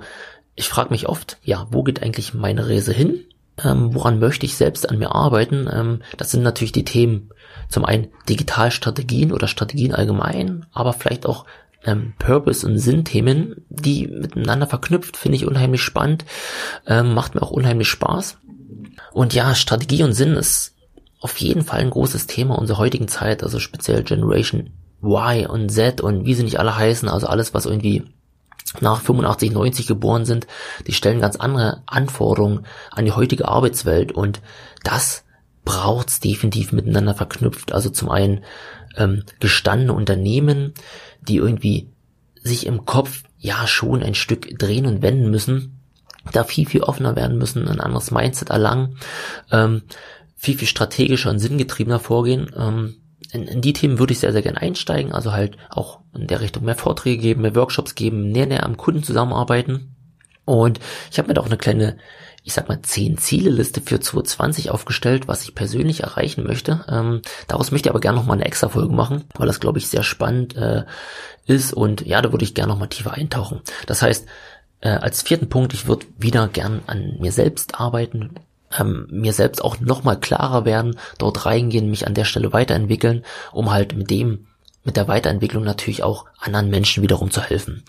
ich 0.56 0.70
frage 0.70 0.90
mich 0.90 1.08
oft, 1.08 1.38
ja, 1.44 1.68
wo 1.72 1.84
geht 1.84 2.02
eigentlich 2.02 2.34
meine 2.34 2.68
Reise 2.68 2.94
hin? 2.94 3.24
Ähm, 3.64 3.94
woran 3.94 4.20
möchte 4.20 4.46
ich 4.46 4.56
selbst 4.56 4.90
an 4.90 5.00
mir 5.00 5.14
arbeiten? 5.14 5.68
Ähm, 5.72 6.02
das 6.18 6.32
sind 6.32 6.44
natürlich 6.44 6.72
die 6.72 6.86
Themen, 6.86 7.30
zum 7.70 7.86
einen 7.86 8.08
Digitalstrategien 8.30 9.32
oder 9.32 9.48
Strategien 9.48 9.94
allgemein, 9.94 10.66
aber 10.72 10.94
vielleicht 10.94 11.26
auch 11.26 11.46
ähm, 11.84 12.14
Purpose- 12.20 12.66
und 12.66 12.78
Sinnthemen, 12.78 13.66
die 13.70 14.08
miteinander 14.08 14.68
verknüpft, 14.68 15.18
finde 15.18 15.38
ich 15.38 15.46
unheimlich 15.46 15.82
spannend, 15.82 16.26
ähm, 16.86 17.14
macht 17.14 17.36
mir 17.36 17.42
auch 17.42 17.52
unheimlich 17.52 17.90
Spaß. 17.90 18.38
Und 19.12 19.34
ja, 19.34 19.56
Strategie 19.56 20.04
und 20.04 20.14
Sinn 20.14 20.34
ist 20.34 20.76
auf 21.20 21.38
jeden 21.38 21.64
Fall 21.64 21.80
ein 21.80 21.90
großes 21.90 22.28
Thema 22.28 22.58
unserer 22.58 22.78
heutigen 22.78 23.08
Zeit, 23.08 23.44
also 23.44 23.60
speziell 23.60 24.04
Generation 24.04 24.72
Y 25.02 25.46
und 25.48 25.70
Z 25.70 26.02
und 26.02 26.26
wie 26.26 26.34
sie 26.34 26.44
nicht 26.44 26.60
alle 26.60 26.76
heißen, 26.76 27.10
also 27.10 27.28
alles, 27.28 27.54
was 27.54 27.66
irgendwie 27.66 28.04
nach 28.82 29.02
85, 29.02 29.52
90 29.52 29.88
geboren 29.88 30.26
sind, 30.26 30.48
die 30.86 30.94
stellen 30.94 31.22
ganz 31.22 31.38
andere 31.38 31.84
Anforderungen 31.86 32.66
an 32.92 33.06
die 33.06 33.14
heutige 33.14 33.48
Arbeitswelt 33.48 34.12
und 34.12 34.42
das 34.84 35.24
braucht's 35.64 36.20
definitiv 36.20 36.72
miteinander 36.72 37.14
verknüpft. 37.14 37.74
Also 37.74 37.90
zum 37.90 38.10
einen 38.10 38.44
ähm, 38.96 39.24
gestandene 39.40 39.94
Unternehmen, 39.94 40.74
die 41.22 41.38
irgendwie 41.38 41.90
sich 42.42 42.66
im 42.66 42.86
Kopf 42.86 43.24
ja 43.38 43.68
schon 43.68 44.04
ein 44.04 44.16
Stück 44.16 44.58
drehen 44.58 44.86
und 44.86 45.02
wenden 45.02 45.30
müssen, 45.30 45.80
da 46.34 46.44
viel, 46.44 46.68
viel 46.68 46.84
offener 46.84 47.16
werden 47.16 47.38
müssen, 47.38 47.68
ein 47.68 47.80
anderes 47.80 48.12
Mindset 48.12 48.50
erlangen. 48.50 48.98
Ähm, 49.52 49.84
viel, 50.38 50.58
viel 50.58 50.68
strategischer 50.68 51.32
und 51.32 51.40
sinngetriebener 51.40 52.00
vorgehen. 52.00 52.50
Ähm, 52.56 52.96
in, 53.32 53.48
in 53.48 53.62
die 53.62 53.74
Themen 53.74 54.00
würde 54.00 54.14
ich 54.14 54.20
sehr, 54.20 54.32
sehr 54.32 54.44
gerne 54.44 54.62
einsteigen, 54.62 55.12
also 55.12 55.34
halt 55.34 55.58
auch 55.70 56.00
in 56.16 56.28
der 56.28 56.40
Richtung 56.40 56.64
mehr 56.64 56.76
Vorträge 56.76 57.22
geben, 57.22 57.42
mehr 57.42 57.56
Workshops 57.56 57.96
geben, 57.96 58.32
näher, 58.32 58.46
näher 58.46 58.66
am 58.66 58.78
Kunden 58.78 59.04
zusammenarbeiten. 59.04 59.96
Und 60.46 60.80
ich 61.12 61.18
habe 61.18 61.28
mir 61.28 61.34
da 61.34 61.42
auch 61.42 61.48
eine 61.48 61.58
kleine, 61.58 61.98
ich 62.44 62.54
sag 62.54 62.70
mal, 62.70 62.82
10 62.82 63.18
Ziele-Liste 63.18 63.82
für 63.82 64.00
2020 64.00 64.72
aufgestellt, 64.72 65.28
was 65.28 65.44
ich 65.44 65.56
persönlich 65.56 66.04
erreichen 66.04 66.46
möchte. 66.46 66.86
Ähm, 66.88 67.22
daraus 67.50 67.72
möchte 67.72 67.90
ich 67.90 67.92
aber 67.92 68.00
gerne 68.00 68.18
nochmal 68.18 68.38
eine 68.38 68.46
extra 68.46 68.70
Folge 68.70 68.94
machen, 68.94 69.26
weil 69.36 69.48
das, 69.48 69.60
glaube 69.60 69.80
ich, 69.80 69.90
sehr 69.90 70.04
spannend 70.04 70.56
äh, 70.56 70.86
ist 71.48 71.74
und 71.74 72.06
ja, 72.06 72.22
da 72.22 72.32
würde 72.32 72.46
ich 72.46 72.54
gerne 72.54 72.72
nochmal 72.72 72.88
tiefer 72.88 73.14
eintauchen. 73.14 73.62
Das 73.88 74.02
heißt, 74.02 74.26
äh, 74.82 74.90
als 74.90 75.22
vierten 75.22 75.50
Punkt, 75.50 75.74
ich 75.74 75.88
würde 75.88 76.06
wieder 76.18 76.48
gern 76.48 76.82
an 76.88 77.18
mir 77.20 77.32
selbst 77.32 77.80
arbeiten, 77.80 78.36
ähm, 78.78 79.08
mir 79.10 79.34
selbst 79.34 79.64
auch 79.64 79.80
nochmal 79.80 80.20
klarer 80.20 80.66
werden, 80.66 80.98
dort 81.18 81.46
reingehen, 81.46 81.90
mich 81.90 82.08
an 82.08 82.14
der 82.14 82.26
Stelle 82.26 82.54
weiterentwickeln, 82.54 83.24
um 83.52 83.72
halt 83.72 83.96
mit 83.96 84.10
dem, 84.10 84.48
mit 84.84 84.98
der 84.98 85.08
Weiterentwicklung 85.08 85.64
natürlich 85.64 86.04
auch 86.04 86.26
anderen 86.40 86.70
Menschen 86.70 87.04
wiederum 87.04 87.32
zu 87.32 87.42
helfen. 87.42 87.84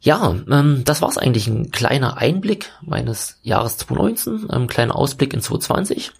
Ja, 0.00 0.34
ähm, 0.50 0.82
das 0.84 1.02
war's 1.02 1.18
eigentlich 1.18 1.48
ein 1.48 1.70
kleiner 1.70 2.18
Einblick 2.18 2.70
meines 2.82 3.38
Jahres 3.42 3.78
2019, 3.78 4.50
ein 4.50 4.68
kleiner 4.68 4.94
Ausblick 4.94 5.34
in 5.34 5.40
2020. 5.40 6.12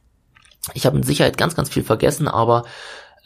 Ich 0.74 0.84
habe 0.84 0.96
mit 0.96 1.06
Sicherheit 1.06 1.38
ganz, 1.38 1.54
ganz 1.54 1.68
viel 1.68 1.84
vergessen, 1.84 2.28
aber 2.28 2.64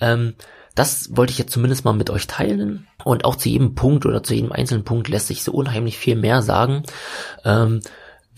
ähm, 0.01 0.35
das 0.75 1.17
wollte 1.17 1.33
ich 1.33 1.39
jetzt 1.39 1.53
zumindest 1.53 1.85
mal 1.85 1.93
mit 1.93 2.11
euch 2.11 2.27
teilen. 2.27 2.87
Und 3.05 3.25
auch 3.25 3.37
zu 3.37 3.49
jedem 3.49 3.75
Punkt 3.75 4.07
oder 4.07 4.23
zu 4.23 4.35
jedem 4.35 4.53
einzelnen 4.53 4.85
Punkt 4.85 5.09
lässt 5.09 5.27
sich 5.27 5.43
so 5.45 5.53
unheimlich 5.53 5.99
viel 5.99 6.17
mehr 6.17 6.43
sagen. 6.43 6.83
Ähm, 7.45 7.81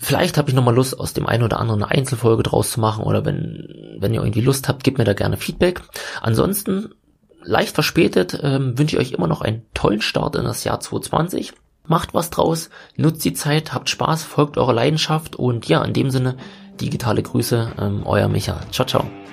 Vielleicht 0.05 0.37
habe 0.37 0.49
ich 0.49 0.55
nochmal 0.55 0.75
Lust, 0.75 0.99
aus 0.99 1.13
dem 1.13 1.25
einen 1.25 1.41
oder 1.41 1.59
anderen 1.59 1.81
eine 1.81 1.91
Einzelfolge 1.91 2.43
draus 2.43 2.69
zu 2.69 2.79
machen 2.79 3.03
oder 3.03 3.25
wenn, 3.25 3.97
wenn 3.97 4.13
ihr 4.13 4.21
irgendwie 4.21 4.41
Lust 4.41 4.67
habt, 4.67 4.83
gebt 4.83 4.99
mir 4.99 5.03
da 5.03 5.13
gerne 5.13 5.35
Feedback. 5.35 5.81
Ansonsten, 6.21 6.93
leicht 7.41 7.73
verspätet, 7.73 8.39
ähm, 8.43 8.77
wünsche 8.77 8.97
ich 8.97 9.01
euch 9.01 9.11
immer 9.13 9.25
noch 9.25 9.41
einen 9.41 9.63
tollen 9.73 10.01
Start 10.01 10.35
in 10.35 10.43
das 10.43 10.63
Jahr 10.63 10.79
2020. 10.79 11.53
Macht 11.87 12.13
was 12.13 12.29
draus, 12.29 12.69
nutzt 12.95 13.25
die 13.25 13.33
Zeit, 13.33 13.73
habt 13.73 13.89
Spaß, 13.89 14.21
folgt 14.21 14.59
eurer 14.59 14.73
Leidenschaft 14.73 15.37
und 15.37 15.67
ja, 15.67 15.83
in 15.83 15.93
dem 15.93 16.11
Sinne, 16.11 16.37
digitale 16.79 17.23
Grüße, 17.23 17.71
ähm, 17.79 18.03
euer 18.05 18.27
Micha. 18.27 18.59
Ciao, 18.69 18.85
ciao. 18.85 19.24